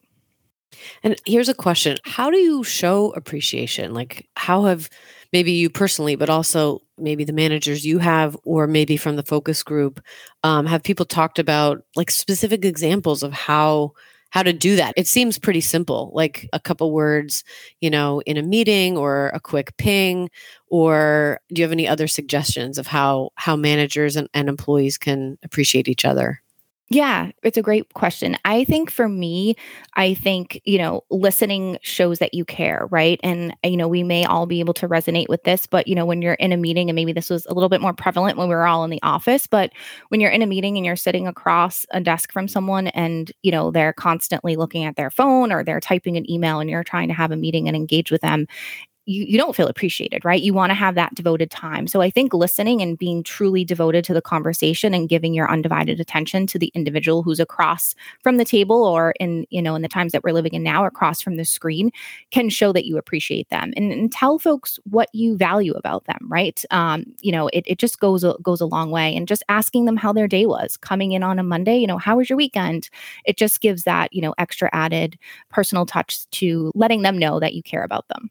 And 1.04 1.16
here's 1.26 1.50
a 1.50 1.54
question 1.54 1.98
How 2.04 2.30
do 2.30 2.38
you 2.38 2.64
show 2.64 3.12
appreciation? 3.12 3.94
Like, 3.94 4.28
how 4.36 4.66
have 4.66 4.90
maybe 5.34 5.52
you 5.52 5.70
personally, 5.70 6.16
but 6.16 6.30
also 6.30 6.82
maybe 6.98 7.24
the 7.24 7.34
managers 7.34 7.86
you 7.86 8.00
have, 8.00 8.38
or 8.44 8.68
maybe 8.68 8.98
from 8.98 9.16
the 9.16 9.24
focus 9.24 9.64
group, 9.64 10.02
um, 10.44 10.66
have 10.66 10.84
people 10.84 11.06
talked 11.06 11.40
about 11.40 11.84
like 11.96 12.12
specific 12.12 12.66
examples 12.66 13.24
of 13.24 13.34
how 13.34 13.94
how 14.30 14.44
to 14.44 14.52
do 14.54 14.76
that. 14.76 14.94
It 14.98 15.08
seems 15.08 15.40
pretty 15.40 15.62
simple, 15.62 16.12
like 16.14 16.50
a 16.52 16.60
couple 16.60 16.92
words, 16.92 17.44
you 17.80 17.90
know, 17.90 18.22
in 18.26 18.38
a 18.38 18.44
meeting 18.44 18.98
or 18.98 19.30
a 19.30 19.40
quick 19.40 19.76
ping. 19.78 20.30
Or 20.68 21.40
do 21.54 21.62
you 21.62 21.64
have 21.64 21.72
any 21.72 21.88
other 21.88 22.08
suggestions 22.08 22.78
of 22.78 22.88
how 22.88 23.32
how 23.36 23.56
managers 23.56 24.16
and, 24.16 24.28
and 24.34 24.50
employees 24.50 24.98
can 24.98 25.38
appreciate 25.44 25.88
each 25.88 26.06
other? 26.06 26.42
Yeah, 26.90 27.32
it's 27.44 27.58
a 27.58 27.62
great 27.62 27.94
question. 27.96 28.38
I 28.46 28.64
think 28.64 28.90
for 28.90 29.10
me, 29.10 29.56
I 29.96 30.14
think, 30.14 30.62
you 30.64 30.78
know, 30.78 31.02
listening 31.12 31.78
shows 31.82 32.20
that 32.20 32.34
you 32.34 32.46
care, 32.46 32.88
right? 32.90 33.20
And, 33.24 33.54
you 33.66 33.76
know, 33.76 33.90
we 33.90 34.04
may 34.04 34.24
all 34.24 34.46
be 34.46 34.62
able 34.62 34.74
to 34.76 34.88
resonate 34.88 35.28
with 35.28 35.44
this, 35.44 35.68
but, 35.68 35.88
you 35.90 35.96
know, 35.96 36.06
when 36.06 36.22
you're 36.22 36.36
in 36.36 36.54
a 36.54 36.58
meeting, 36.58 36.90
and 36.90 36.96
maybe 36.96 37.12
this 37.12 37.30
was 37.30 37.46
a 37.48 37.54
little 37.54 37.68
bit 37.68 37.82
more 37.82 37.92
prevalent 37.94 38.38
when 38.38 38.48
we 38.48 38.56
were 38.56 38.66
all 38.66 38.86
in 38.86 38.90
the 38.90 39.02
office, 39.04 39.48
but 39.48 39.74
when 40.10 40.22
you're 40.22 40.32
in 40.32 40.42
a 40.42 40.48
meeting 40.48 40.78
and 40.78 40.86
you're 40.86 40.96
sitting 40.96 41.28
across 41.28 41.86
a 41.92 42.00
desk 42.00 42.32
from 42.32 42.48
someone 42.48 42.88
and, 42.88 43.34
you 43.44 43.52
know, 43.52 43.70
they're 43.70 43.92
constantly 43.94 44.56
looking 44.56 44.86
at 44.86 44.96
their 44.96 45.12
phone 45.12 45.52
or 45.52 45.66
they're 45.66 45.82
typing 45.82 46.16
an 46.16 46.30
email 46.32 46.62
and 46.62 46.70
you're 46.70 46.86
trying 46.86 47.10
to 47.10 47.14
have 47.14 47.32
a 47.32 47.36
meeting 47.38 47.68
and 47.68 47.76
engage 47.76 48.12
with 48.12 48.22
them, 48.22 48.48
you, 49.08 49.24
you 49.24 49.38
don't 49.38 49.56
feel 49.56 49.68
appreciated, 49.68 50.26
right? 50.26 50.42
You 50.42 50.54
want 50.54 50.70
to 50.70 50.76
have 50.76 50.96
that 50.96 51.16
devoted 51.16 51.50
time. 51.50 51.88
So 51.88 52.02
I 52.02 52.10
think 52.10 52.34
listening 52.34 52.82
and 52.82 52.98
being 52.98 53.24
truly 53.24 53.64
devoted 53.64 54.04
to 54.06 54.14
the 54.14 54.22
conversation 54.22 54.94
and 54.94 55.08
giving 55.08 55.34
your 55.34 55.50
undivided 55.50 56.00
attention 56.02 56.46
to 56.48 56.60
the 56.60 56.72
individual 56.76 57.24
who's 57.24 57.40
across 57.40 57.96
from 58.22 58.36
the 58.36 58.44
table 58.44 58.84
or 58.84 59.14
in, 59.20 59.48
you 59.50 59.62
know, 59.62 59.76
in 59.76 59.82
the 59.82 59.88
times 59.88 60.12
that 60.12 60.24
we're 60.24 60.34
living 60.34 60.54
in 60.54 60.62
now, 60.62 60.86
across 60.86 61.22
from 61.22 61.38
the 61.38 61.46
screen 61.46 61.90
can 62.32 62.50
show 62.50 62.74
that 62.74 62.86
you 62.86 62.98
appreciate 62.98 63.50
them 63.50 63.74
and, 63.78 63.94
and 63.94 64.12
tell 64.12 64.40
folks 64.40 64.78
what 64.90 65.08
you 65.14 65.38
value 65.38 65.74
about 65.74 66.04
them, 66.06 66.20
right? 66.28 66.66
Um, 66.70 67.06
you 67.22 67.32
know, 67.32 67.48
it, 67.54 67.64
it 67.66 67.78
just 67.78 68.02
goes, 68.02 68.26
goes 68.42 68.60
a 68.60 68.66
long 68.66 68.92
way. 68.92 69.16
And 69.16 69.28
just 69.28 69.44
asking 69.48 69.86
them 69.86 69.96
how 69.96 70.12
their 70.12 70.28
day 70.28 70.46
was 70.46 70.76
coming 70.76 71.14
in 71.14 71.24
on 71.24 71.40
a 71.40 71.44
Monday, 71.44 71.78
you 71.78 71.88
know, 71.88 71.98
how 71.98 72.18
was 72.18 72.30
your 72.30 72.38
weekend? 72.38 72.90
It 73.24 73.38
just 73.38 73.62
gives 73.62 73.84
that, 73.84 74.12
you 74.12 74.22
know, 74.22 74.36
extra 74.38 74.70
added 74.74 75.18
personal 75.50 75.86
touch 75.86 76.30
to 76.32 76.72
letting 76.76 77.04
them 77.04 77.18
know 77.18 77.40
that 77.40 77.54
you 77.54 77.64
care 77.64 77.84
about 77.84 78.06
them. 78.10 78.30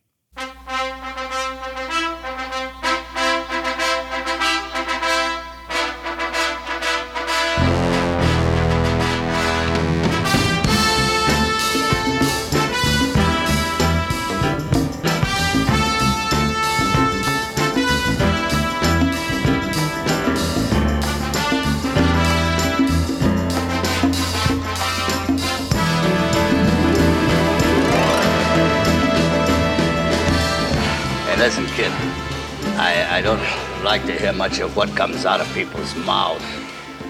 Like 33.96 34.06
to 34.06 34.18
hear 34.18 34.32
much 34.34 34.58
of 34.58 34.76
what 34.76 34.94
comes 34.94 35.24
out 35.24 35.40
of 35.40 35.50
people's 35.54 35.96
mouths. 36.04 36.44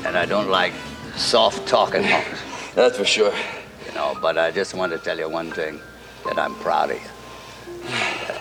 And 0.04 0.16
I 0.16 0.24
don't 0.24 0.48
like 0.48 0.72
soft 1.16 1.66
talking. 1.66 2.02
That's 2.76 2.96
for 2.96 3.04
sure. 3.04 3.34
You 3.88 3.92
know, 3.92 4.16
but 4.22 4.38
I 4.38 4.52
just 4.52 4.72
want 4.72 4.92
to 4.92 4.98
tell 4.98 5.18
you 5.18 5.28
one 5.28 5.50
thing 5.50 5.80
that 6.26 6.38
I'm 6.38 6.54
proud 6.56 6.90
of 6.92 6.98
you. 7.02 7.90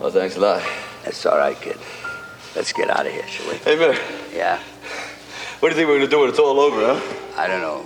Well, 0.00 0.10
thanks 0.10 0.36
a 0.36 0.40
lot. 0.40 0.62
It's 1.04 1.24
all 1.24 1.38
right, 1.38 1.58
kid. 1.58 1.78
Let's 2.54 2.70
get 2.74 2.90
out 2.90 3.06
of 3.06 3.12
here, 3.12 3.26
shall 3.26 3.48
we? 3.48 3.56
Hey, 3.56 3.76
man. 3.76 3.98
Yeah? 4.34 4.58
What 5.60 5.70
do 5.70 5.74
you 5.74 5.76
think 5.76 5.88
we're 5.88 5.96
going 5.96 6.00
to 6.00 6.06
do 6.08 6.20
when 6.20 6.28
it's 6.28 6.38
all 6.38 6.60
over, 6.60 6.76
huh? 6.84 7.00
I 7.38 7.46
don't 7.46 7.62
know. 7.62 7.82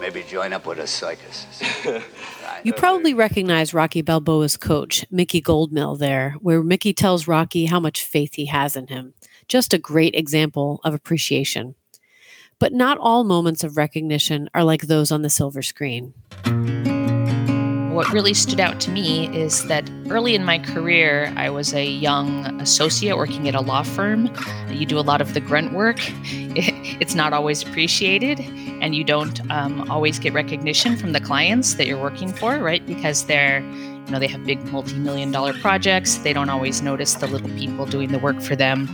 Maybe 0.00 0.24
join 0.24 0.52
up 0.52 0.66
with 0.66 0.80
a 0.80 0.88
circus. 0.88 1.46
You 2.64 2.72
probably 2.72 3.12
recognize 3.12 3.74
Rocky 3.74 4.02
Balboa's 4.02 4.56
coach, 4.56 5.04
Mickey 5.10 5.42
Goldmill, 5.42 5.98
there, 5.98 6.36
where 6.40 6.62
Mickey 6.62 6.92
tells 6.92 7.26
Rocky 7.26 7.66
how 7.66 7.80
much 7.80 8.04
faith 8.04 8.34
he 8.34 8.46
has 8.46 8.76
in 8.76 8.86
him. 8.86 9.14
Just 9.48 9.74
a 9.74 9.78
great 9.78 10.14
example 10.14 10.80
of 10.84 10.94
appreciation. 10.94 11.74
But 12.60 12.72
not 12.72 12.98
all 12.98 13.24
moments 13.24 13.64
of 13.64 13.76
recognition 13.76 14.48
are 14.54 14.62
like 14.62 14.82
those 14.82 15.10
on 15.10 15.22
the 15.22 15.30
silver 15.30 15.62
screen. 15.62 16.14
What 17.92 18.10
really 18.10 18.32
stood 18.32 18.58
out 18.58 18.80
to 18.80 18.90
me 18.90 19.28
is 19.36 19.66
that 19.68 19.90
early 20.08 20.34
in 20.34 20.46
my 20.46 20.58
career, 20.58 21.30
I 21.36 21.50
was 21.50 21.74
a 21.74 21.84
young 21.84 22.46
associate 22.58 23.18
working 23.18 23.46
at 23.48 23.54
a 23.54 23.60
law 23.60 23.82
firm. 23.82 24.34
You 24.70 24.86
do 24.86 24.98
a 24.98 25.04
lot 25.04 25.20
of 25.20 25.34
the 25.34 25.40
grunt 25.40 25.74
work, 25.74 25.98
it's 26.24 27.14
not 27.14 27.34
always 27.34 27.62
appreciated, 27.62 28.40
and 28.80 28.94
you 28.94 29.04
don't 29.04 29.40
um, 29.50 29.90
always 29.90 30.18
get 30.18 30.32
recognition 30.32 30.96
from 30.96 31.12
the 31.12 31.20
clients 31.20 31.74
that 31.74 31.86
you're 31.86 32.00
working 32.00 32.32
for, 32.32 32.58
right? 32.60 32.84
Because 32.86 33.26
they're 33.26 33.60
you 33.60 34.10
know 34.10 34.18
they 34.18 34.26
have 34.26 34.42
big 34.46 34.64
multi-million 34.72 35.30
dollar 35.30 35.52
projects 35.60 36.16
they 36.18 36.32
don't 36.32 36.48
always 36.50 36.82
notice 36.82 37.14
the 37.14 37.28
little 37.28 37.48
people 37.50 37.86
doing 37.86 38.10
the 38.10 38.18
work 38.18 38.42
for 38.42 38.56
them 38.56 38.88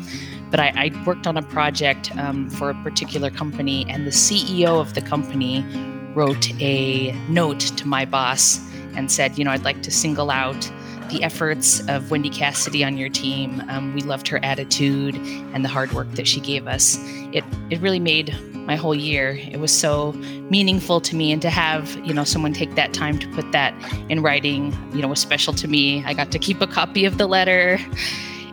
but 0.51 0.61
I, 0.61 0.69
I 0.77 1.05
worked 1.07 1.27
on 1.27 1.37
a 1.39 1.43
project 1.43 2.15
um, 2.17 2.51
for 2.51 2.71
a 2.71 2.75
particular 2.83 3.31
company, 3.31 3.85
and 3.89 4.07
the 4.07 4.11
CEO 4.11 4.81
of 4.81 4.95
the 4.95 5.03
company 5.03 5.63
wrote 6.15 6.51
a 6.61 7.13
note 7.29 7.61
to 7.61 7.87
my 7.87 8.05
boss 8.05 8.68
and 8.99 9.11
said, 9.11 9.39
you 9.39 9.45
know, 9.45 9.53
I'd 9.53 9.63
like 9.63 9.83
to 9.83 9.91
single 9.91 10.31
out 10.31 10.71
the 11.09 11.23
efforts 11.23 11.81
of 11.89 12.11
Wendy 12.11 12.29
Cassidy 12.29 12.85
on 12.85 12.99
your 12.99 13.09
team. 13.09 13.63
Um, 13.69 13.95
we 13.95 14.03
loved 14.03 14.29
her 14.29 14.45
attitude 14.45 15.15
and 15.55 15.65
the 15.65 15.69
hard 15.69 15.93
work 15.93 16.11
that 16.13 16.27
she 16.27 16.41
gave 16.41 16.67
us. 16.67 16.99
It 17.33 17.45
it 17.71 17.81
really 17.81 18.01
made 18.01 18.37
my 18.55 18.77
whole 18.77 18.95
year. 18.95 19.39
It 19.51 19.61
was 19.61 19.73
so 19.73 20.13
meaningful 20.51 21.01
to 21.01 21.17
me, 21.17 21.33
and 21.33 21.41
to 21.41 21.49
have 21.49 21.97
you 22.05 22.13
know 22.13 22.25
someone 22.25 22.53
take 22.53 22.75
that 22.75 22.93
time 22.93 23.19
to 23.21 23.29
put 23.29 23.51
that 23.53 23.73
in 24.11 24.21
writing, 24.21 24.77
you 24.93 25.01
know, 25.01 25.09
was 25.09 25.21
special 25.21 25.55
to 25.55 25.69
me. 25.69 26.05
I 26.05 26.13
got 26.13 26.31
to 26.33 26.39
keep 26.39 26.61
a 26.61 26.67
copy 26.67 27.07
of 27.07 27.17
the 27.17 27.27
letter, 27.27 27.79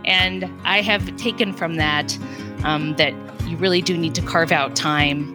and 0.05 0.49
I 0.63 0.81
have 0.81 1.17
taken 1.17 1.51
from 1.51 1.75
that 1.75 2.17
um, 2.63 2.95
that 2.95 3.13
you 3.47 3.57
really 3.57 3.81
do 3.81 3.97
need 3.97 4.15
to 4.15 4.21
carve 4.21 4.51
out 4.51 4.75
time 4.75 5.33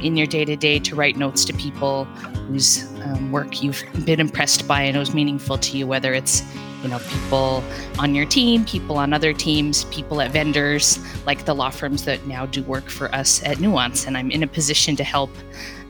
in 0.00 0.16
your 0.16 0.26
day 0.26 0.44
to 0.44 0.56
day 0.56 0.78
to 0.78 0.94
write 0.94 1.16
notes 1.16 1.44
to 1.44 1.52
people 1.52 2.06
whose 2.50 2.84
um, 3.02 3.30
work 3.30 3.62
you've 3.62 3.84
been 4.04 4.18
impressed 4.18 4.66
by 4.66 4.82
and 4.82 4.96
it 4.96 4.98
was 4.98 5.14
meaningful 5.14 5.56
to 5.56 5.78
you, 5.78 5.86
whether 5.86 6.12
it's 6.12 6.42
you 6.82 6.88
know 6.88 6.98
people 6.98 7.62
on 7.98 8.14
your 8.14 8.26
team, 8.26 8.64
people 8.64 8.96
on 8.96 9.12
other 9.12 9.32
teams, 9.32 9.84
people 9.84 10.20
at 10.20 10.32
vendors 10.32 10.98
like 11.26 11.44
the 11.44 11.54
law 11.54 11.70
firms 11.70 12.04
that 12.04 12.26
now 12.26 12.46
do 12.46 12.62
work 12.64 12.88
for 12.88 13.14
us 13.14 13.42
at 13.44 13.60
Nuance, 13.60 14.06
and 14.06 14.16
I'm 14.16 14.30
in 14.30 14.42
a 14.42 14.48
position 14.48 14.96
to 14.96 15.04
help 15.04 15.30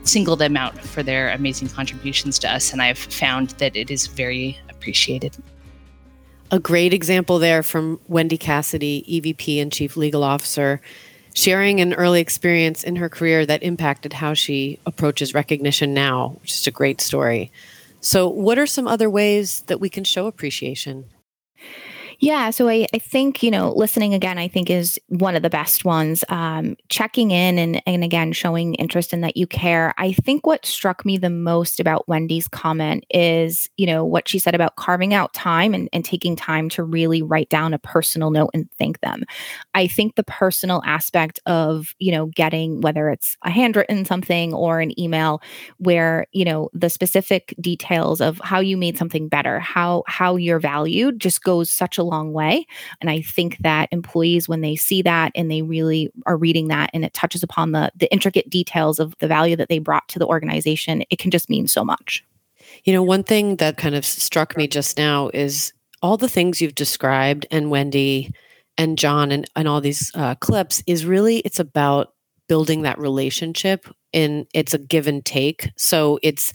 single 0.03 0.35
them 0.35 0.55
out 0.55 0.77
for 0.77 1.01
their 1.03 1.31
amazing 1.31 1.69
contributions 1.69 2.37
to 2.39 2.51
us, 2.51 2.71
and 2.71 2.81
I've 2.81 2.97
found 2.97 3.51
that 3.51 3.75
it 3.75 3.89
is 3.89 4.07
very 4.07 4.59
appreciated. 4.69 5.35
A 6.51 6.59
great 6.59 6.93
example 6.93 7.39
there 7.39 7.63
from 7.63 7.99
Wendy 8.07 8.37
Cassidy, 8.37 9.05
EVP 9.09 9.61
and 9.61 9.71
Chief 9.71 9.95
Legal 9.95 10.23
Officer 10.23 10.81
sharing 11.33 11.79
an 11.79 11.93
early 11.93 12.19
experience 12.21 12.83
in 12.83 12.97
her 12.97 13.09
career 13.09 13.45
that 13.45 13.63
impacted 13.63 14.13
how 14.13 14.33
she 14.33 14.79
approaches 14.85 15.33
recognition 15.33 15.93
now, 15.93 16.37
which 16.41 16.51
is 16.53 16.67
a 16.67 16.71
great 16.71 17.01
story. 17.01 17.51
So, 17.99 18.27
what 18.27 18.57
are 18.57 18.65
some 18.65 18.87
other 18.87 19.09
ways 19.09 19.61
that 19.67 19.79
we 19.79 19.89
can 19.89 20.03
show 20.03 20.27
appreciation? 20.27 21.05
Yeah, 22.23 22.51
so 22.51 22.69
I, 22.69 22.85
I 22.93 22.99
think, 22.99 23.41
you 23.41 23.49
know, 23.49 23.71
listening 23.71 24.13
again, 24.13 24.37
I 24.37 24.47
think 24.47 24.69
is 24.69 24.99
one 25.07 25.35
of 25.35 25.41
the 25.41 25.49
best 25.49 25.85
ones. 25.85 26.23
Um, 26.29 26.77
checking 26.87 27.31
in 27.31 27.57
and, 27.57 27.81
and 27.87 28.03
again, 28.03 28.31
showing 28.31 28.75
interest 28.75 29.11
in 29.11 29.21
that 29.21 29.37
you 29.37 29.47
care. 29.47 29.91
I 29.97 30.13
think 30.13 30.45
what 30.45 30.63
struck 30.63 31.03
me 31.03 31.17
the 31.17 31.31
most 31.31 31.79
about 31.79 32.07
Wendy's 32.07 32.47
comment 32.47 33.05
is, 33.09 33.71
you 33.75 33.87
know, 33.87 34.05
what 34.05 34.27
she 34.29 34.37
said 34.37 34.53
about 34.53 34.75
carving 34.75 35.15
out 35.15 35.33
time 35.33 35.73
and, 35.73 35.89
and 35.93 36.05
taking 36.05 36.35
time 36.35 36.69
to 36.69 36.83
really 36.83 37.23
write 37.23 37.49
down 37.49 37.73
a 37.73 37.79
personal 37.79 38.29
note 38.29 38.51
and 38.53 38.69
thank 38.77 38.99
them. 39.01 39.23
I 39.73 39.87
think 39.87 40.15
the 40.15 40.23
personal 40.23 40.81
aspect 40.85 41.39
of, 41.47 41.95
you 41.97 42.11
know, 42.11 42.27
getting 42.27 42.81
whether 42.81 43.09
it's 43.09 43.35
a 43.43 43.49
handwritten 43.49 44.05
something 44.05 44.53
or 44.53 44.79
an 44.79 44.99
email 44.99 45.41
where, 45.79 46.27
you 46.33 46.45
know, 46.45 46.69
the 46.73 46.89
specific 46.89 47.55
details 47.59 48.21
of 48.21 48.39
how 48.43 48.59
you 48.59 48.77
made 48.77 48.97
something 48.97 49.27
better, 49.27 49.59
how 49.59 50.03
how 50.07 50.35
you're 50.35 50.59
valued 50.59 51.19
just 51.19 51.43
goes 51.43 51.69
such 51.69 51.97
a 51.97 52.03
long 52.11 52.33
way. 52.33 52.65
And 52.99 53.09
I 53.09 53.21
think 53.21 53.57
that 53.59 53.89
employees, 53.91 54.47
when 54.47 54.61
they 54.61 54.75
see 54.75 55.01
that 55.01 55.31
and 55.33 55.49
they 55.49 55.61
really 55.61 56.11
are 56.25 56.37
reading 56.37 56.67
that 56.67 56.91
and 56.93 57.03
it 57.03 57.13
touches 57.13 57.41
upon 57.41 57.71
the, 57.71 57.91
the 57.95 58.11
intricate 58.11 58.49
details 58.49 58.99
of 58.99 59.15
the 59.19 59.27
value 59.27 59.55
that 59.55 59.69
they 59.69 59.79
brought 59.79 60.07
to 60.09 60.19
the 60.19 60.27
organization, 60.27 61.03
it 61.09 61.17
can 61.17 61.31
just 61.31 61.49
mean 61.49 61.67
so 61.67 61.83
much. 61.83 62.23
You 62.83 62.93
know, 62.93 63.03
one 63.03 63.23
thing 63.23 63.55
that 63.57 63.77
kind 63.77 63.95
of 63.95 64.05
struck 64.05 64.55
me 64.55 64.67
just 64.67 64.97
now 64.97 65.29
is 65.33 65.73
all 66.01 66.17
the 66.17 66.29
things 66.29 66.61
you've 66.61 66.75
described 66.75 67.45
and 67.51 67.69
Wendy 67.69 68.33
and 68.77 68.97
John 68.97 69.31
and, 69.31 69.49
and 69.55 69.67
all 69.67 69.81
these 69.81 70.11
uh, 70.15 70.35
clips 70.35 70.83
is 70.87 71.05
really, 71.05 71.37
it's 71.39 71.59
about 71.59 72.13
building 72.47 72.81
that 72.81 72.99
relationship 72.99 73.87
and 74.13 74.47
it's 74.53 74.73
a 74.73 74.79
give 74.79 75.07
and 75.07 75.23
take. 75.23 75.69
So 75.77 76.19
it's 76.21 76.53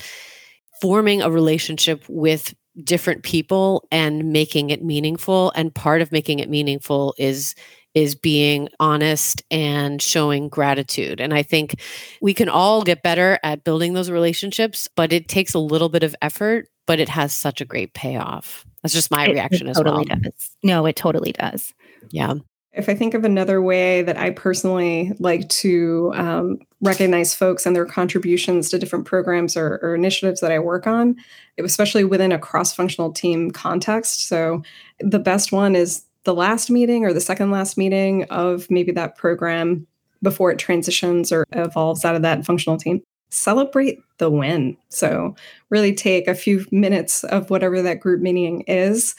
forming 0.81 1.23
a 1.23 1.31
relationship 1.31 2.05
with 2.09 2.55
different 2.85 3.23
people 3.23 3.87
and 3.91 4.33
making 4.33 4.71
it 4.71 4.83
meaningful 4.85 5.51
and 5.55 5.75
part 5.75 6.03
of 6.03 6.13
making 6.13 6.39
it 6.41 6.49
meaningful 6.51 7.15
is 7.19 7.55
is 7.95 8.15
being 8.15 8.69
honest 8.79 9.43
and 9.51 10.03
showing 10.03 10.51
gratitude. 10.51 11.19
And 11.19 11.33
I 11.33 11.43
think 11.43 11.81
we 12.21 12.35
can 12.35 12.51
all 12.51 12.83
get 12.83 13.03
better 13.03 13.39
at 13.43 13.65
building 13.65 13.95
those 13.95 14.11
relationships, 14.11 14.87
but 14.95 15.15
it 15.15 15.29
takes 15.29 15.55
a 15.55 15.59
little 15.59 15.89
bit 15.89 16.03
of 16.03 16.15
effort, 16.21 16.69
but 16.87 17.01
it 17.01 17.09
has 17.09 17.33
such 17.33 17.63
a 17.63 17.65
great 17.65 17.95
payoff. 17.95 18.67
That's 18.83 18.93
just 18.93 19.11
my 19.11 19.25
It- 19.25 19.31
reaction 19.33 19.67
it 19.67 19.71
as 19.71 19.77
totally 19.79 20.05
well. 20.11 20.19
does. 20.23 20.51
No, 20.63 20.85
it 20.85 20.95
totally 20.97 21.33
does. 21.33 21.73
Yeah. 22.11 22.35
If 22.77 22.91
I 22.91 22.95
think 22.95 23.15
of 23.15 23.25
another 23.25 23.63
way 23.63 24.03
that 24.03 24.19
I 24.19 24.31
personally 24.31 25.13
like 25.19 25.49
to 25.49 26.13
um, 26.15 26.59
recognize 26.83 27.35
folks 27.35 27.65
and 27.65 27.75
their 27.75 27.87
contributions 27.87 28.69
to 28.69 28.79
different 28.79 29.07
programs 29.07 29.57
or, 29.57 29.79
or 29.83 29.95
initiatives 29.95 30.41
that 30.41 30.53
I 30.53 30.59
work 30.59 30.87
on, 30.87 31.17
especially 31.59 32.05
within 32.05 32.33
a 32.33 32.39
cross 32.39 32.75
functional 32.75 33.13
team 33.13 33.51
context. 33.51 34.29
So, 34.29 34.63
the 35.01 35.19
best 35.19 35.53
one 35.53 35.75
is 35.75 36.05
the 36.25 36.35
last 36.35 36.71
meeting 36.71 37.05
or 37.05 37.13
the 37.13 37.21
second 37.21 37.51
last 37.51 37.79
meeting 37.79 38.25
of 38.25 38.71
maybe 38.71 38.93
that 38.93 39.17
program 39.17 39.87
before 40.23 40.51
it 40.51 40.59
transitions 40.59 41.33
or 41.33 41.47
evolves 41.53 42.05
out 42.05 42.15
of 42.15 42.23
that 42.23 42.45
functional 42.45 42.77
team. 42.77 43.03
Celebrate 43.31 44.01
the 44.19 44.31
win. 44.31 44.77
So, 44.91 45.35
really 45.71 45.95
take 45.95 46.29
a 46.29 46.35
few 46.35 46.67
minutes 46.71 47.25
of 47.25 47.49
whatever 47.49 47.81
that 47.81 48.01
group 48.01 48.21
meeting 48.21 48.63
is 48.67 49.15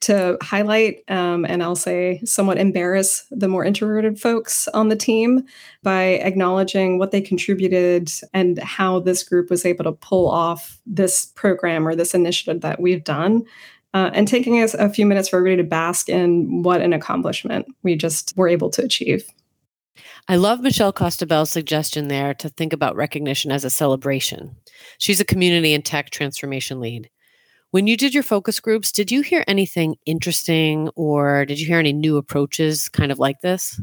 to 0.00 0.38
highlight 0.42 1.02
um, 1.08 1.44
and 1.44 1.62
I'll 1.62 1.76
say 1.76 2.20
somewhat 2.24 2.58
embarrass 2.58 3.24
the 3.30 3.48
more 3.48 3.64
introverted 3.64 4.18
folks 4.18 4.66
on 4.68 4.88
the 4.88 4.96
team 4.96 5.44
by 5.82 6.02
acknowledging 6.02 6.98
what 6.98 7.10
they 7.10 7.20
contributed 7.20 8.10
and 8.32 8.58
how 8.58 9.00
this 9.00 9.22
group 9.22 9.50
was 9.50 9.66
able 9.66 9.84
to 9.84 9.92
pull 9.92 10.30
off 10.30 10.80
this 10.86 11.26
program 11.26 11.86
or 11.86 11.94
this 11.94 12.14
initiative 12.14 12.62
that 12.62 12.80
we've 12.80 13.04
done. 13.04 13.44
Uh, 13.92 14.08
and 14.14 14.28
taking 14.28 14.62
us 14.62 14.72
a 14.74 14.88
few 14.88 15.04
minutes 15.04 15.28
for 15.28 15.38
everybody 15.38 15.60
to 15.60 15.68
bask 15.68 16.08
in 16.08 16.62
what 16.62 16.80
an 16.80 16.92
accomplishment 16.92 17.66
we 17.82 17.96
just 17.96 18.32
were 18.36 18.46
able 18.46 18.70
to 18.70 18.84
achieve. 18.84 19.28
I 20.28 20.36
love 20.36 20.60
Michelle 20.60 20.92
Costabel's 20.92 21.50
suggestion 21.50 22.06
there 22.06 22.34
to 22.34 22.48
think 22.48 22.72
about 22.72 22.94
recognition 22.94 23.50
as 23.50 23.64
a 23.64 23.70
celebration. 23.70 24.54
She's 24.98 25.18
a 25.18 25.24
community 25.24 25.74
and 25.74 25.84
tech 25.84 26.10
transformation 26.10 26.78
lead. 26.78 27.10
When 27.72 27.86
you 27.86 27.96
did 27.96 28.14
your 28.14 28.22
focus 28.22 28.60
groups, 28.60 28.90
did 28.92 29.10
you 29.12 29.22
hear 29.22 29.44
anything 29.46 29.96
interesting 30.06 30.88
or 30.96 31.44
did 31.46 31.60
you 31.60 31.66
hear 31.66 31.78
any 31.78 31.92
new 31.92 32.16
approaches 32.16 32.88
kind 32.88 33.12
of 33.12 33.18
like 33.18 33.40
this? 33.40 33.80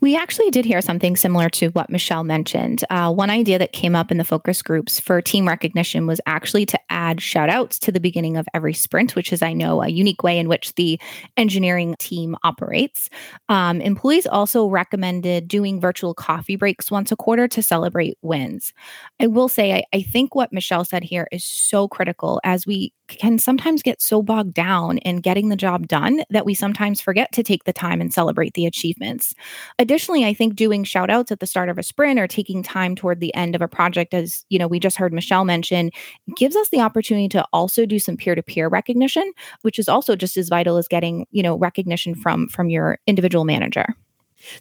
We 0.00 0.16
actually 0.16 0.50
did 0.50 0.64
hear 0.64 0.80
something 0.80 1.16
similar 1.16 1.48
to 1.50 1.68
what 1.68 1.90
Michelle 1.90 2.24
mentioned. 2.24 2.84
Uh, 2.90 3.12
one 3.12 3.30
idea 3.30 3.58
that 3.58 3.72
came 3.72 3.94
up 3.94 4.10
in 4.10 4.18
the 4.18 4.24
focus 4.24 4.62
groups 4.62 5.00
for 5.00 5.20
team 5.20 5.46
recognition 5.46 6.06
was 6.06 6.20
actually 6.26 6.66
to 6.66 6.78
add 6.90 7.20
shout 7.20 7.50
outs 7.50 7.78
to 7.80 7.92
the 7.92 8.00
beginning 8.00 8.36
of 8.36 8.46
every 8.54 8.74
sprint, 8.74 9.14
which 9.14 9.32
is, 9.32 9.42
I 9.42 9.52
know, 9.52 9.82
a 9.82 9.88
unique 9.88 10.22
way 10.22 10.38
in 10.38 10.48
which 10.48 10.74
the 10.74 11.00
engineering 11.36 11.94
team 11.98 12.36
operates. 12.44 13.10
Um, 13.48 13.80
employees 13.80 14.26
also 14.26 14.66
recommended 14.66 15.48
doing 15.48 15.80
virtual 15.80 16.14
coffee 16.14 16.56
breaks 16.56 16.90
once 16.90 17.12
a 17.12 17.16
quarter 17.16 17.48
to 17.48 17.62
celebrate 17.62 18.18
wins. 18.22 18.72
I 19.20 19.26
will 19.26 19.48
say, 19.48 19.74
I, 19.74 19.84
I 19.92 20.02
think 20.02 20.34
what 20.34 20.52
Michelle 20.52 20.84
said 20.84 21.02
here 21.02 21.28
is 21.32 21.44
so 21.44 21.88
critical 21.88 22.40
as 22.44 22.66
we 22.66 22.92
can 23.08 23.38
sometimes 23.38 23.82
get 23.82 24.00
so 24.00 24.22
bogged 24.22 24.54
down 24.54 24.98
in 24.98 25.16
getting 25.16 25.48
the 25.48 25.56
job 25.56 25.88
done 25.88 26.22
that 26.30 26.44
we 26.44 26.54
sometimes 26.54 27.00
forget 27.00 27.32
to 27.32 27.42
take 27.42 27.64
the 27.64 27.72
time 27.72 28.00
and 28.00 28.12
celebrate 28.12 28.54
the 28.54 28.66
achievements. 28.66 29.34
Additionally, 29.78 30.24
I 30.24 30.34
think 30.34 30.54
doing 30.56 30.84
shout 30.84 31.10
outs 31.10 31.32
at 31.32 31.40
the 31.40 31.46
start 31.46 31.68
of 31.68 31.78
a 31.78 31.82
sprint 31.82 32.18
or 32.18 32.26
taking 32.26 32.62
time 32.62 32.94
toward 32.94 33.20
the 33.20 33.34
end 33.34 33.54
of 33.54 33.62
a 33.62 33.68
project, 33.68 34.14
as 34.14 34.44
you 34.48 34.58
know, 34.58 34.66
we 34.66 34.80
just 34.80 34.96
heard 34.96 35.12
Michelle 35.12 35.44
mention, 35.44 35.90
gives 36.36 36.56
us 36.56 36.68
the 36.70 36.80
opportunity 36.80 37.28
to 37.30 37.44
also 37.52 37.86
do 37.86 37.98
some 37.98 38.16
peer-to-peer 38.16 38.68
recognition, 38.68 39.32
which 39.62 39.78
is 39.78 39.88
also 39.88 40.16
just 40.16 40.36
as 40.36 40.48
vital 40.48 40.76
as 40.76 40.88
getting, 40.88 41.26
you 41.30 41.42
know, 41.42 41.56
recognition 41.56 42.14
from 42.14 42.48
from 42.48 42.70
your 42.70 42.98
individual 43.06 43.44
manager. 43.44 43.86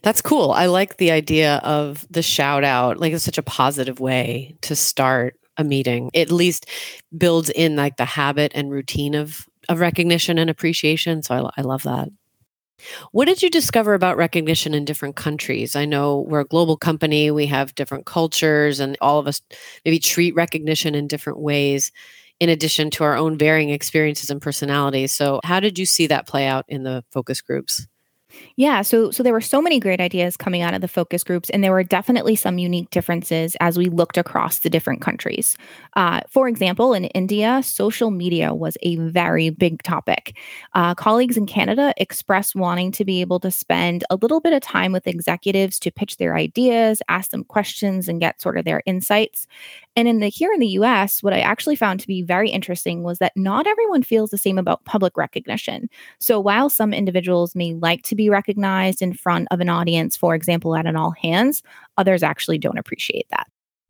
That's 0.02 0.22
cool. 0.22 0.52
I 0.52 0.66
like 0.66 0.98
the 0.98 1.12
idea 1.12 1.58
of 1.58 2.06
the 2.10 2.24
shout 2.24 2.64
out. 2.64 2.98
Like 2.98 3.14
it's 3.14 3.24
such 3.24 3.38
a 3.38 3.44
positive 3.44 4.00
way 4.00 4.56
to 4.62 4.76
start 4.76 5.36
a 5.58 5.64
meeting. 5.64 6.10
At 6.16 6.32
least 6.32 6.68
builds 7.16 7.50
in 7.50 7.76
like 7.76 7.98
the 7.98 8.06
habit 8.06 8.52
and 8.56 8.72
routine 8.72 9.16
of 9.16 9.48
of 9.70 9.80
recognition 9.80 10.38
and 10.38 10.50
appreciation. 10.50 11.22
So 11.22 11.36
I, 11.36 11.62
I 11.62 11.62
love 11.62 11.84
that. 11.84 12.10
What 13.12 13.26
did 13.26 13.42
you 13.42 13.50
discover 13.50 13.94
about 13.94 14.18
recognition 14.18 14.74
in 14.74 14.86
different 14.86 15.16
countries? 15.16 15.76
I 15.76 15.86
know 15.86 16.26
we're 16.28 16.42
a 16.42 16.46
global 16.46 16.78
company, 16.78 17.32
we 17.32 17.48
have 17.48 17.76
different 17.76 18.06
cultures, 18.06 18.80
and 18.80 18.98
all 19.02 19.20
of 19.20 19.28
us 19.28 19.42
maybe 19.86 20.00
treat 20.00 20.36
recognition 20.36 20.96
in 20.96 21.08
different 21.08 21.40
ways, 21.40 21.92
in 22.40 22.50
addition 22.50 22.90
to 22.92 23.04
our 23.04 23.16
own 23.16 23.38
varying 23.38 23.70
experiences 23.70 24.30
and 24.30 24.42
personalities. 24.42 25.12
So, 25.14 25.40
how 25.44 25.60
did 25.60 25.80
you 25.80 25.86
see 25.86 26.08
that 26.08 26.28
play 26.28 26.46
out 26.48 26.66
in 26.68 26.84
the 26.84 27.04
focus 27.12 27.42
groups? 27.42 27.88
Yeah, 28.58 28.82
so 28.82 29.10
so 29.12 29.24
there 29.24 29.32
were 29.34 29.40
so 29.42 29.62
many 29.62 29.80
great 29.80 30.02
ideas 30.02 30.36
coming 30.36 30.62
out 30.62 30.74
of 30.74 30.82
the 30.82 30.88
focus 30.88 31.24
groups, 31.24 31.50
and 31.50 31.64
there 31.64 31.72
were 31.72 31.84
definitely 31.84 32.36
some 32.36 32.58
unique 32.58 32.90
differences 32.90 33.56
as 33.62 33.78
we 33.78 33.86
looked 33.88 34.18
across 34.18 34.60
the 34.60 34.70
different 34.70 35.02
countries. 35.02 35.58
Uh, 35.96 36.22
for 36.30 36.48
example, 36.50 36.94
in 36.94 37.06
India, 37.06 37.62
social 37.64 38.12
media 38.12 38.54
was 38.54 38.78
a 38.82 38.98
very 38.98 39.50
big 39.50 39.82
topic. 39.84 40.38
Uh, 40.74 40.94
colleagues 40.94 41.38
in 41.38 41.46
Canada 41.46 41.94
expressed 41.98 42.54
wanting 42.56 42.92
to 42.92 43.06
be 43.06 43.22
able 43.22 43.40
to 43.40 43.50
spend 43.50 44.04
a 44.10 44.18
little 44.18 44.42
bit 44.42 44.54
of 44.54 44.62
time 44.62 44.92
with 44.92 45.08
executives 45.08 45.80
to 45.80 45.92
pitch 45.92 46.18
their 46.18 46.36
ideas, 46.36 47.02
ask 47.08 47.32
them 47.32 47.46
questions, 47.46 48.10
and 48.10 48.20
get 48.20 48.42
sort 48.42 48.58
of 48.58 48.66
their 48.66 48.82
insights. 48.86 49.48
And 49.96 50.08
in 50.08 50.20
the 50.20 50.28
here 50.30 50.52
in 50.54 50.60
the 50.60 50.68
US, 50.80 51.24
what 51.24 51.34
I 51.34 51.40
actually 51.40 51.76
found 51.76 52.00
to 52.02 52.08
be 52.08 52.22
very 52.22 52.50
interesting 52.50 53.04
was 53.04 53.20
that 53.20 53.34
not 53.36 53.66
everyone 53.68 54.04
feels 54.04 54.30
the 54.30 54.38
same 54.38 54.58
about 54.58 54.86
public 54.86 55.18
recognition. 55.18 55.90
So 56.20 56.40
while 56.40 56.70
some 56.70 56.94
individuals 56.94 57.56
may 57.56 57.74
like 57.74 58.04
to 58.04 58.16
be 58.18 58.30
recognized 58.30 59.02
in 59.02 59.14
front 59.14 59.48
of 59.52 59.62
an 59.62 59.70
audience, 59.70 60.18
for 60.18 60.36
example, 60.36 60.76
at 60.76 60.86
an 60.86 60.96
all 60.96 61.12
hands, 61.12 61.64
others 61.98 62.24
actually 62.24 62.58
don't 62.58 62.78
appreciate 62.78 63.28
that. 63.30 63.48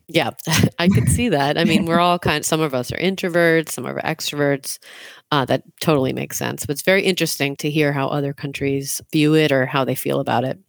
Yeah, 0.08 0.32
I 0.80 0.88
could 0.88 1.10
see 1.10 1.30
that. 1.30 1.58
I 1.58 1.66
mean, 1.66 1.86
we're 1.86 2.00
all 2.00 2.20
kind 2.20 2.46
some 2.46 2.62
of 2.62 2.74
us 2.74 2.92
are 2.92 2.98
introverts, 2.98 3.70
some 3.70 3.86
of 3.86 3.98
us 3.98 4.04
are 4.04 4.16
extroverts. 4.16 4.80
Uh, 5.32 5.44
that 5.46 5.64
totally 5.82 6.14
makes 6.14 6.38
sense. 6.38 6.66
But 6.66 6.74
it's 6.74 6.82
very 6.82 7.04
interesting 7.04 7.56
to 7.58 7.70
hear 7.70 7.92
how 7.92 8.08
other 8.08 8.34
countries 8.34 9.02
view 9.12 9.36
it 9.36 9.52
or 9.52 9.66
how 9.66 9.84
they 9.84 9.96
feel 9.96 10.20
about 10.20 10.46
it. 10.46 10.60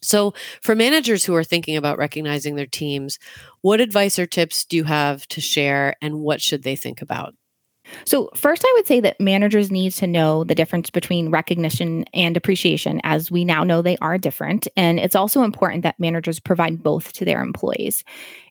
So, 0.00 0.32
for 0.62 0.76
managers 0.76 1.24
who 1.24 1.34
are 1.34 1.42
thinking 1.42 1.76
about 1.76 1.98
recognizing 1.98 2.54
their 2.54 2.66
teams, 2.66 3.18
what 3.62 3.80
advice 3.80 4.16
or 4.16 4.26
tips 4.26 4.64
do 4.64 4.76
you 4.76 4.84
have 4.84 5.26
to 5.28 5.40
share 5.40 5.96
and 6.00 6.20
what 6.20 6.40
should 6.40 6.62
they 6.62 6.76
think 6.76 7.02
about? 7.02 7.34
So, 8.04 8.30
first, 8.34 8.62
I 8.66 8.72
would 8.76 8.86
say 8.86 9.00
that 9.00 9.20
managers 9.20 9.70
need 9.70 9.92
to 9.92 10.06
know 10.06 10.44
the 10.44 10.54
difference 10.54 10.90
between 10.90 11.30
recognition 11.30 12.04
and 12.14 12.36
appreciation, 12.36 13.00
as 13.04 13.30
we 13.30 13.44
now 13.44 13.64
know 13.64 13.82
they 13.82 13.96
are 13.98 14.18
different. 14.18 14.68
And 14.76 14.98
it's 14.98 15.16
also 15.16 15.42
important 15.42 15.82
that 15.82 15.98
managers 16.00 16.40
provide 16.40 16.82
both 16.82 17.12
to 17.14 17.24
their 17.24 17.42
employees. 17.42 18.04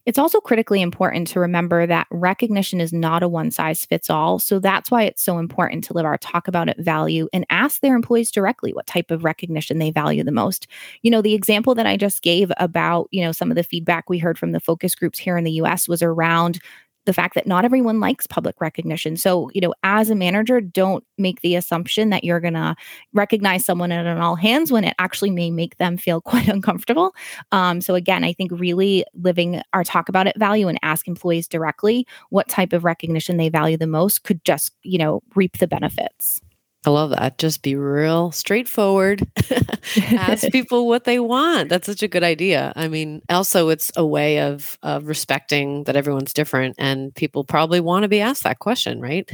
It's 0.06 0.18
also 0.18 0.40
critically 0.40 0.82
important 0.82 1.28
to 1.30 1.40
remember 1.42 1.86
that 1.86 2.08
recognition 2.12 2.80
is 2.80 2.94
not 2.94 3.24
a 3.24 3.28
one 3.28 3.52
size 3.52 3.86
fits 3.86 4.10
all. 4.10 4.40
So, 4.40 4.60
that's 4.60 4.90
why 4.90 5.04
it's 5.04 5.22
so 5.22 5.38
important 5.38 5.84
to 5.86 5.94
live 5.94 6.06
our 6.06 6.18
talk 6.18 6.48
about 6.48 6.70
it 6.70 6.78
value 6.80 7.28
and 7.34 7.46
ask 7.50 7.82
their 7.82 7.96
employees 7.96 8.32
directly 8.32 8.74
what 8.74 8.88
type 8.88 9.12
of 9.12 9.24
recognition 9.24 9.80
they 9.80 9.92
value 9.92 10.24
the 10.24 10.32
most. 10.32 10.68
You 11.02 11.12
know, 11.12 11.22
the 11.22 11.34
example 11.34 11.76
that 11.76 11.86
I 11.88 11.98
just 11.98 12.22
gave 12.22 12.52
about, 12.58 13.08
you 13.12 13.24
know, 13.24 13.32
some 13.32 13.52
of 13.52 13.56
the 13.56 13.64
feedback 13.64 14.10
we 14.10 14.18
heard 14.18 14.38
from 14.40 14.52
the 14.52 14.60
focus 14.60 14.96
groups 14.96 15.20
here 15.20 15.38
in 15.38 15.44
the 15.44 15.52
US 15.54 15.88
was 15.88 16.02
around 16.02 16.60
the 17.08 17.14
fact 17.14 17.36
that 17.36 17.48
not 17.48 17.64
everyone 17.64 18.02
likes 18.02 18.28
public 18.28 18.60
recognition. 18.60 19.16
So, 19.16 19.50
you 19.54 19.62
know, 19.62 19.74
as 19.84 20.10
a 20.10 20.16
manager, 20.16 20.60
don't 20.60 21.06
make 21.18 21.40
the 21.40 21.56
assumption 21.56 22.10
that 22.10 22.26
you're 22.26 22.42
going 22.42 22.54
to 22.54 22.76
recognize 23.14 23.64
someone 23.64 23.94
at 23.94 24.06
an 24.06 24.18
all 24.18 24.36
hands 24.36 24.74
when 24.74 24.84
it 24.84 24.94
actually 25.00 25.32
may 25.32 25.50
make 25.50 25.78
them 25.78 25.98
feel 25.98 26.20
quite 26.28 26.50
uncomfortable. 26.50 27.16
Um, 27.54 27.80
so, 27.80 27.96
again, 27.96 28.26
I 28.26 28.34
think 28.34 28.52
really 28.52 29.06
living 29.16 29.62
our 29.72 29.86
talk 29.86 30.10
about 30.10 30.28
it 30.28 30.38
value 30.38 30.68
and 30.68 30.78
ask 30.84 31.08
employees 31.08 31.48
directly 31.48 32.06
what 32.30 32.50
type 32.50 32.74
of 32.74 32.84
recognition 32.84 33.38
they 33.38 33.50
value 33.50 33.78
the 33.78 33.88
most 33.88 34.24
could 34.24 34.44
just, 34.44 34.74
you 34.84 34.98
know, 34.98 35.24
reap 35.34 35.58
the 35.60 35.68
benefits. 35.68 36.42
I 36.88 36.90
love 36.90 37.10
that. 37.10 37.38
Just 37.38 37.64
be 37.64 37.76
real 37.76 38.32
straightforward. 38.32 39.28
Ask 39.98 40.48
people 40.54 40.88
what 40.88 41.04
they 41.04 41.20
want. 41.20 41.68
That's 41.68 41.86
such 41.86 42.02
a 42.02 42.08
good 42.08 42.24
idea. 42.24 42.72
I 42.78 42.88
mean, 42.88 43.22
also 43.30 43.68
it's 43.68 43.92
a 43.98 44.06
way 44.06 44.40
of 44.40 44.78
of 44.84 45.06
respecting 45.06 45.84
that 45.84 45.98
everyone's 45.98 46.32
different 46.32 46.76
and 46.78 47.14
people 47.14 47.44
probably 47.44 47.82
want 47.82 48.04
to 48.04 48.08
be 48.08 48.22
asked 48.22 48.44
that 48.44 48.60
question, 48.60 49.02
right? 49.02 49.30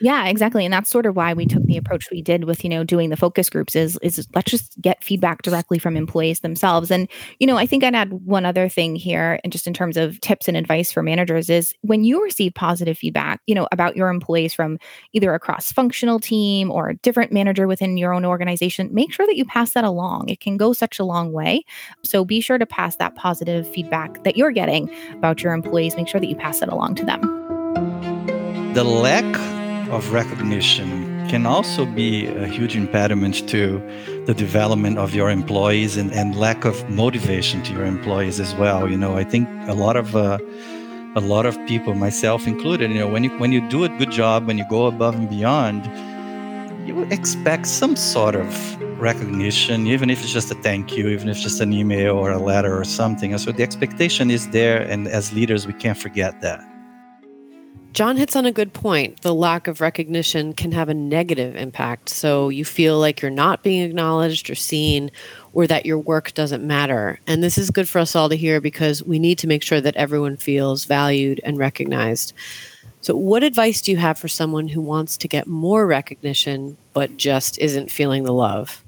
Yeah, 0.00 0.26
exactly. 0.26 0.64
And 0.64 0.74
that's 0.74 0.90
sort 0.90 1.06
of 1.06 1.14
why 1.14 1.32
we 1.32 1.46
took 1.46 1.62
the 1.62 1.76
approach 1.76 2.08
we 2.10 2.22
did 2.22 2.42
with, 2.42 2.64
you 2.64 2.70
know, 2.70 2.82
doing 2.82 3.10
the 3.10 3.16
focus 3.16 3.48
groups 3.48 3.76
is 3.76 3.96
is 4.02 4.26
let's 4.34 4.50
just 4.50 4.80
get 4.80 5.04
feedback 5.04 5.42
directly 5.42 5.78
from 5.78 5.96
employees 5.96 6.40
themselves. 6.40 6.90
And, 6.90 7.08
you 7.38 7.46
know, 7.46 7.56
I 7.56 7.66
think 7.66 7.84
I'd 7.84 7.94
add 7.94 8.12
one 8.12 8.44
other 8.44 8.68
thing 8.68 8.96
here 8.96 9.38
and 9.44 9.52
just 9.52 9.68
in 9.68 9.74
terms 9.74 9.96
of 9.96 10.20
tips 10.22 10.48
and 10.48 10.56
advice 10.56 10.90
for 10.90 11.04
managers 11.04 11.48
is 11.48 11.72
when 11.82 12.02
you 12.02 12.20
receive 12.20 12.52
positive 12.54 12.98
feedback, 12.98 13.42
you 13.46 13.54
know, 13.54 13.68
about 13.70 13.96
your 13.96 14.08
employees 14.08 14.52
from 14.52 14.80
either 15.12 15.32
a 15.34 15.38
cross-functional 15.38 16.18
team 16.18 16.72
or 16.72 16.95
different 17.02 17.32
manager 17.32 17.66
within 17.66 17.96
your 17.96 18.12
own 18.12 18.24
organization, 18.24 18.88
make 18.92 19.12
sure 19.12 19.26
that 19.26 19.36
you 19.36 19.44
pass 19.44 19.72
that 19.72 19.84
along. 19.84 20.28
It 20.28 20.40
can 20.40 20.56
go 20.56 20.72
such 20.72 20.98
a 20.98 21.04
long 21.04 21.32
way. 21.32 21.64
So 22.02 22.24
be 22.24 22.40
sure 22.40 22.58
to 22.58 22.66
pass 22.66 22.96
that 22.96 23.14
positive 23.14 23.68
feedback 23.68 24.24
that 24.24 24.36
you're 24.36 24.52
getting 24.52 24.90
about 25.12 25.42
your 25.42 25.52
employees. 25.52 25.96
Make 25.96 26.08
sure 26.08 26.20
that 26.20 26.28
you 26.28 26.36
pass 26.36 26.62
it 26.62 26.68
along 26.68 26.96
to 26.96 27.04
them. 27.04 27.20
The 28.74 28.84
lack 28.84 29.24
of 29.90 30.12
recognition 30.12 31.28
can 31.28 31.46
also 31.46 31.86
be 31.86 32.26
a 32.26 32.46
huge 32.46 32.76
impediment 32.76 33.48
to 33.48 33.82
the 34.26 34.34
development 34.34 34.98
of 34.98 35.14
your 35.14 35.30
employees 35.30 35.96
and, 35.96 36.12
and 36.12 36.36
lack 36.36 36.64
of 36.64 36.88
motivation 36.88 37.62
to 37.64 37.72
your 37.72 37.84
employees 37.84 38.38
as 38.38 38.54
well. 38.54 38.88
You 38.88 38.96
know, 38.96 39.16
I 39.16 39.24
think 39.24 39.48
a 39.68 39.74
lot 39.74 39.96
of 39.96 40.14
uh, 40.14 40.38
a 41.16 41.20
lot 41.20 41.46
of 41.46 41.58
people, 41.66 41.94
myself 41.94 42.46
included, 42.46 42.90
you 42.90 42.98
know, 42.98 43.08
when 43.08 43.24
you 43.24 43.30
when 43.38 43.50
you 43.50 43.66
do 43.68 43.84
a 43.84 43.88
good 43.88 44.10
job, 44.10 44.46
when 44.46 44.58
you 44.58 44.66
go 44.68 44.86
above 44.86 45.14
and 45.14 45.28
beyond, 45.28 45.84
you 46.86 47.02
expect 47.10 47.66
some 47.66 47.96
sort 47.96 48.36
of 48.36 48.80
recognition, 49.00 49.86
even 49.88 50.08
if 50.08 50.22
it's 50.22 50.32
just 50.32 50.50
a 50.52 50.54
thank 50.56 50.96
you, 50.96 51.08
even 51.08 51.28
if 51.28 51.36
it's 51.36 51.42
just 51.42 51.60
an 51.60 51.72
email 51.72 52.16
or 52.16 52.30
a 52.30 52.38
letter 52.38 52.78
or 52.78 52.84
something. 52.84 53.36
So 53.38 53.50
the 53.50 53.62
expectation 53.62 54.30
is 54.30 54.48
there, 54.50 54.82
and 54.82 55.08
as 55.08 55.32
leaders, 55.32 55.66
we 55.66 55.72
can't 55.72 55.98
forget 55.98 56.40
that. 56.42 56.60
John 57.92 58.16
hits 58.16 58.36
on 58.36 58.44
a 58.44 58.52
good 58.52 58.74
point. 58.74 59.22
The 59.22 59.34
lack 59.34 59.66
of 59.66 59.80
recognition 59.80 60.52
can 60.52 60.70
have 60.72 60.90
a 60.90 60.94
negative 60.94 61.56
impact. 61.56 62.10
So 62.10 62.50
you 62.50 62.64
feel 62.64 63.00
like 63.00 63.22
you're 63.22 63.30
not 63.30 63.62
being 63.62 63.82
acknowledged 63.82 64.50
or 64.50 64.54
seen, 64.54 65.10
or 65.54 65.66
that 65.66 65.86
your 65.86 65.98
work 65.98 66.34
doesn't 66.34 66.62
matter. 66.62 67.18
And 67.26 67.42
this 67.42 67.56
is 67.56 67.70
good 67.70 67.88
for 67.88 67.98
us 67.98 68.14
all 68.14 68.28
to 68.28 68.36
hear 68.36 68.60
because 68.60 69.02
we 69.02 69.18
need 69.18 69.38
to 69.38 69.46
make 69.46 69.62
sure 69.62 69.80
that 69.80 69.96
everyone 69.96 70.36
feels 70.36 70.84
valued 70.84 71.40
and 71.42 71.56
recognized. 71.58 72.34
So, 73.06 73.14
what 73.14 73.44
advice 73.44 73.82
do 73.82 73.92
you 73.92 73.98
have 73.98 74.18
for 74.18 74.26
someone 74.26 74.66
who 74.66 74.80
wants 74.80 75.16
to 75.18 75.28
get 75.28 75.46
more 75.46 75.86
recognition 75.86 76.76
but 76.92 77.16
just 77.16 77.56
isn't 77.60 77.88
feeling 77.88 78.24
the 78.24 78.32
love? 78.32 78.84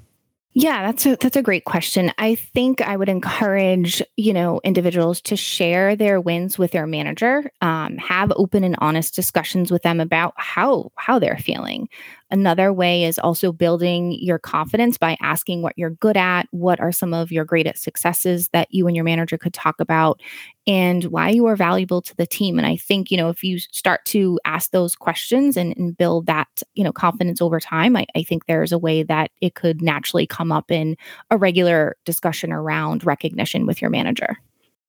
Yeah, 0.51 0.85
that's 0.85 1.05
a 1.05 1.15
that's 1.15 1.37
a 1.37 1.41
great 1.41 1.63
question. 1.63 2.11
I 2.17 2.35
think 2.35 2.81
I 2.81 2.97
would 2.97 3.07
encourage 3.07 4.03
you 4.17 4.33
know 4.33 4.59
individuals 4.65 5.21
to 5.21 5.37
share 5.37 5.95
their 5.95 6.19
wins 6.19 6.57
with 6.57 6.71
their 6.71 6.85
manager, 6.85 7.49
um, 7.61 7.95
have 7.95 8.33
open 8.35 8.65
and 8.65 8.75
honest 8.79 9.15
discussions 9.15 9.71
with 9.71 9.83
them 9.83 10.01
about 10.01 10.33
how 10.35 10.91
how 10.95 11.17
they're 11.17 11.37
feeling. 11.37 11.87
Another 12.31 12.71
way 12.71 13.05
is 13.05 13.17
also 13.17 13.51
building 13.51 14.11
your 14.11 14.37
confidence 14.37 14.97
by 14.97 15.17
asking 15.21 15.61
what 15.61 15.73
you're 15.77 15.89
good 15.89 16.15
at, 16.15 16.47
what 16.51 16.79
are 16.79 16.91
some 16.91 17.13
of 17.13 17.31
your 17.31 17.43
greatest 17.43 17.83
successes 17.83 18.49
that 18.49 18.67
you 18.71 18.85
and 18.85 18.95
your 18.95 19.05
manager 19.05 19.37
could 19.37 19.53
talk 19.53 19.79
about, 19.79 20.21
and 20.67 21.05
why 21.05 21.29
you 21.29 21.47
are 21.47 21.55
valuable 21.55 22.01
to 22.03 22.15
the 22.17 22.27
team. 22.27 22.59
And 22.59 22.67
I 22.67 22.75
think, 22.75 23.09
you 23.09 23.17
know, 23.17 23.29
if 23.29 23.43
you 23.43 23.57
start 23.57 24.05
to 24.05 24.39
ask 24.45 24.69
those 24.69 24.95
questions 24.95 25.57
and, 25.57 25.75
and 25.75 25.97
build 25.97 26.27
that, 26.27 26.61
you 26.75 26.83
know, 26.83 26.93
confidence 26.93 27.41
over 27.41 27.59
time, 27.59 27.95
I, 27.95 28.05
I 28.15 28.21
think 28.21 28.45
there's 28.45 28.71
a 28.71 28.77
way 28.77 29.01
that 29.01 29.31
it 29.41 29.55
could 29.55 29.81
naturally 29.81 30.27
come 30.27 30.51
up 30.51 30.69
in 30.69 30.97
a 31.31 31.37
regular 31.37 31.95
discussion 32.05 32.51
around 32.51 33.05
recognition 33.05 33.65
with 33.65 33.81
your 33.81 33.89
manager. 33.89 34.37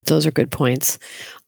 Those 0.05 0.25
are 0.25 0.31
good 0.31 0.51
points. 0.51 0.97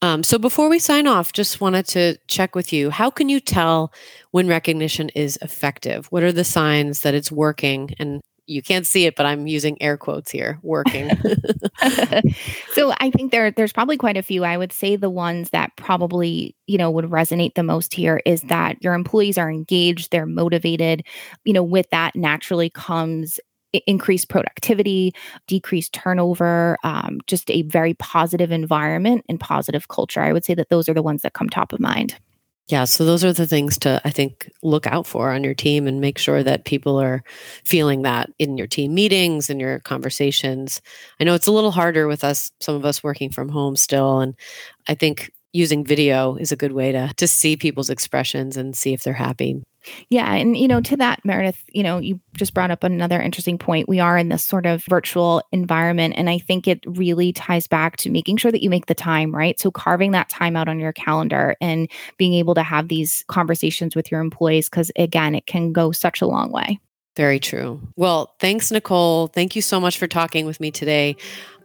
Um, 0.00 0.22
so 0.22 0.38
before 0.38 0.68
we 0.68 0.78
sign 0.78 1.06
off, 1.06 1.32
just 1.32 1.60
wanted 1.60 1.86
to 1.88 2.16
check 2.28 2.54
with 2.54 2.72
you. 2.72 2.90
How 2.90 3.10
can 3.10 3.28
you 3.28 3.40
tell 3.40 3.92
when 4.30 4.46
recognition 4.46 5.08
is 5.10 5.38
effective? 5.42 6.06
What 6.06 6.22
are 6.22 6.32
the 6.32 6.44
signs 6.44 7.00
that 7.00 7.14
it's 7.14 7.32
working? 7.32 7.94
And 7.98 8.20
you 8.46 8.62
can't 8.62 8.86
see 8.86 9.06
it, 9.06 9.16
but 9.16 9.26
I'm 9.26 9.46
using 9.46 9.80
air 9.80 9.96
quotes 9.96 10.30
here, 10.30 10.58
working. 10.62 11.10
so 12.72 12.92
I 12.98 13.10
think 13.10 13.32
there 13.32 13.50
there's 13.50 13.72
probably 13.72 13.96
quite 13.96 14.16
a 14.16 14.22
few. 14.22 14.44
I 14.44 14.56
would 14.56 14.72
say 14.72 14.96
the 14.96 15.10
ones 15.10 15.50
that 15.50 15.74
probably, 15.76 16.54
you 16.66 16.78
know, 16.78 16.90
would 16.90 17.06
resonate 17.06 17.54
the 17.54 17.62
most 17.62 17.94
here 17.94 18.20
is 18.26 18.42
that 18.42 18.82
your 18.82 18.94
employees 18.94 19.38
are 19.38 19.50
engaged, 19.50 20.10
they're 20.10 20.26
motivated. 20.26 21.04
You 21.44 21.54
know, 21.54 21.62
with 21.62 21.88
that 21.90 22.14
naturally 22.14 22.70
comes 22.70 23.40
increased 23.86 24.28
productivity, 24.28 25.12
decreased 25.46 25.92
turnover, 25.92 26.76
um, 26.84 27.20
just 27.26 27.50
a 27.50 27.62
very 27.62 27.94
positive 27.94 28.52
environment 28.52 29.24
and 29.28 29.40
positive 29.40 29.88
culture. 29.88 30.20
I 30.20 30.32
would 30.32 30.44
say 30.44 30.54
that 30.54 30.68
those 30.68 30.88
are 30.88 30.94
the 30.94 31.02
ones 31.02 31.22
that 31.22 31.34
come 31.34 31.48
top 31.48 31.72
of 31.72 31.80
mind. 31.80 32.16
Yeah, 32.68 32.84
so 32.84 33.04
those 33.04 33.22
are 33.22 33.32
the 33.32 33.46
things 33.46 33.76
to, 33.80 34.00
I 34.06 34.10
think, 34.10 34.50
look 34.62 34.86
out 34.86 35.06
for 35.06 35.30
on 35.30 35.44
your 35.44 35.52
team 35.52 35.86
and 35.86 36.00
make 36.00 36.16
sure 36.16 36.42
that 36.42 36.64
people 36.64 36.98
are 36.98 37.22
feeling 37.64 38.02
that 38.02 38.30
in 38.38 38.56
your 38.56 38.66
team 38.66 38.94
meetings 38.94 39.50
and 39.50 39.60
your 39.60 39.80
conversations. 39.80 40.80
I 41.20 41.24
know 41.24 41.34
it's 41.34 41.46
a 41.46 41.52
little 41.52 41.72
harder 41.72 42.06
with 42.06 42.24
us, 42.24 42.50
some 42.60 42.74
of 42.74 42.86
us 42.86 43.04
working 43.04 43.30
from 43.30 43.50
home 43.50 43.76
still. 43.76 44.20
And 44.20 44.34
I 44.88 44.94
think 44.94 45.30
using 45.52 45.84
video 45.84 46.36
is 46.36 46.52
a 46.52 46.56
good 46.56 46.72
way 46.72 46.90
to 46.90 47.12
to 47.16 47.28
see 47.28 47.56
people's 47.56 47.90
expressions 47.90 48.56
and 48.56 48.74
see 48.74 48.94
if 48.94 49.02
they're 49.02 49.12
happy. 49.12 49.62
Yeah. 50.08 50.32
And, 50.34 50.56
you 50.56 50.68
know, 50.68 50.80
to 50.80 50.96
that, 50.96 51.24
Meredith, 51.24 51.62
you 51.72 51.82
know, 51.82 51.98
you 51.98 52.20
just 52.36 52.54
brought 52.54 52.70
up 52.70 52.84
another 52.84 53.20
interesting 53.20 53.58
point. 53.58 53.88
We 53.88 54.00
are 54.00 54.16
in 54.16 54.28
this 54.28 54.44
sort 54.44 54.66
of 54.66 54.84
virtual 54.84 55.42
environment. 55.52 56.14
And 56.16 56.28
I 56.28 56.38
think 56.38 56.66
it 56.66 56.80
really 56.86 57.32
ties 57.32 57.66
back 57.66 57.96
to 57.98 58.10
making 58.10 58.38
sure 58.38 58.52
that 58.52 58.62
you 58.62 58.70
make 58.70 58.86
the 58.86 58.94
time, 58.94 59.34
right? 59.34 59.58
So 59.58 59.70
carving 59.70 60.12
that 60.12 60.28
time 60.28 60.56
out 60.56 60.68
on 60.68 60.78
your 60.78 60.92
calendar 60.92 61.56
and 61.60 61.90
being 62.16 62.34
able 62.34 62.54
to 62.54 62.62
have 62.62 62.88
these 62.88 63.24
conversations 63.28 63.94
with 63.94 64.10
your 64.10 64.20
employees, 64.20 64.68
because 64.68 64.90
again, 64.96 65.34
it 65.34 65.46
can 65.46 65.72
go 65.72 65.92
such 65.92 66.20
a 66.20 66.26
long 66.26 66.50
way. 66.50 66.80
Very 67.16 67.38
true. 67.38 67.80
Well, 67.96 68.34
thanks, 68.40 68.72
Nicole. 68.72 69.28
Thank 69.28 69.54
you 69.54 69.62
so 69.62 69.78
much 69.78 69.98
for 69.98 70.08
talking 70.08 70.46
with 70.46 70.58
me 70.58 70.72
today. 70.72 71.16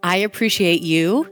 I 0.03 0.17
appreciate 0.17 0.81
you 0.81 1.31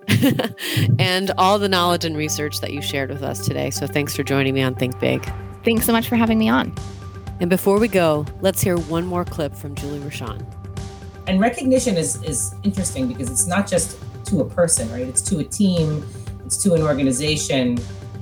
and 0.99 1.31
all 1.37 1.59
the 1.59 1.69
knowledge 1.69 2.03
and 2.03 2.17
research 2.17 2.59
that 2.61 2.73
you 2.73 2.81
shared 2.81 3.09
with 3.09 3.23
us 3.23 3.45
today. 3.45 3.69
So 3.69 3.87
thanks 3.87 4.15
for 4.15 4.23
joining 4.23 4.53
me 4.53 4.61
on 4.61 4.75
Think 4.75 4.99
Big. 4.99 5.23
Thanks 5.67 5.85
so 5.85 5.91
much 5.91 6.07
for 6.07 6.15
having 6.15 6.39
me 6.39 6.47
on. 6.47 6.73
And 7.41 7.49
before 7.49 7.77
we 7.77 7.89
go, 7.89 8.25
let's 8.39 8.61
hear 8.61 8.77
one 8.77 9.05
more 9.05 9.25
clip 9.25 9.53
from 9.53 9.75
Julie 9.75 9.99
Rochon. 9.99 10.45
And 11.27 11.41
recognition 11.41 11.97
is, 11.97 12.23
is 12.23 12.55
interesting 12.63 13.09
because 13.09 13.29
it's 13.29 13.47
not 13.47 13.67
just 13.67 13.99
to 14.27 14.39
a 14.39 14.49
person, 14.49 14.89
right? 14.89 15.01
It's 15.05 15.21
to 15.23 15.39
a 15.39 15.43
team, 15.43 16.07
it's 16.45 16.55
to 16.63 16.73
an 16.73 16.81
organization. 16.81 17.79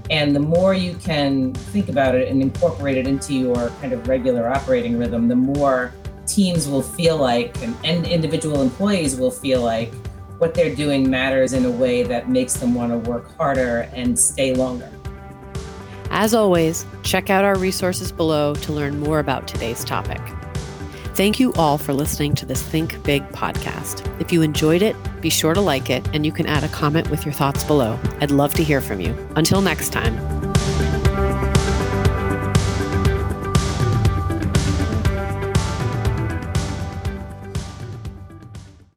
And 0.10 0.36
the 0.36 0.40
more 0.40 0.74
you 0.74 0.96
can 0.96 1.54
think 1.54 1.88
about 1.88 2.16
it 2.16 2.30
and 2.30 2.42
incorporate 2.42 2.98
it 2.98 3.06
into 3.06 3.36
your 3.36 3.70
kind 3.80 3.94
of 3.94 4.08
regular 4.08 4.50
operating 4.50 4.98
rhythm, 4.98 5.28
the 5.28 5.36
more 5.36 5.94
teams 6.26 6.68
will 6.68 6.82
feel 6.82 7.16
like 7.16 7.62
and, 7.62 7.78
and 7.84 8.08
individual 8.08 8.64
employees 8.64 9.18
will 9.18 9.30
feel 9.30 9.62
like 9.62 9.94
what 10.40 10.56
they're 10.56 10.74
doing 10.74 11.08
matters 11.12 11.54
in 11.54 11.66
a 11.66 11.72
way 11.72 12.02
that 12.02 12.28
makes 12.28 12.56
them 12.56 12.74
want 12.74 12.92
to 12.92 13.08
work 13.08 13.38
harder 13.38 13.82
and 13.94 14.18
stay 14.18 14.56
longer. 14.56 14.90
As 16.18 16.34
always, 16.34 16.86
check 17.04 17.30
out 17.30 17.44
our 17.44 17.58
resources 17.58 18.10
below 18.10 18.56
to 18.56 18.72
learn 18.72 19.02
more 19.02 19.20
about 19.20 19.50
today's 19.50 19.84
topic. 19.84 20.22
Thank 21.14 21.42
you 21.42 21.52
all 21.56 21.78
for 21.78 21.92
listening 21.92 22.36
to 22.36 22.46
this 22.46 22.62
Think 22.62 23.04
Big 23.04 23.28
podcast. 23.32 24.10
If 24.22 24.32
you 24.32 24.42
enjoyed 24.42 24.82
it, 24.82 24.96
be 25.20 25.30
sure 25.30 25.54
to 25.54 25.60
like 25.60 25.90
it, 25.90 26.08
and 26.14 26.26
you 26.26 26.32
can 26.32 26.46
add 26.46 26.64
a 26.64 26.70
comment 26.70 27.10
with 27.10 27.26
your 27.26 27.34
thoughts 27.34 27.66
below. 27.66 28.00
I'd 28.22 28.32
love 28.32 28.54
to 28.54 28.64
hear 28.64 28.80
from 28.80 29.02
you. 29.02 29.14
Until 29.36 29.60
next 29.60 29.90
time. 29.90 30.35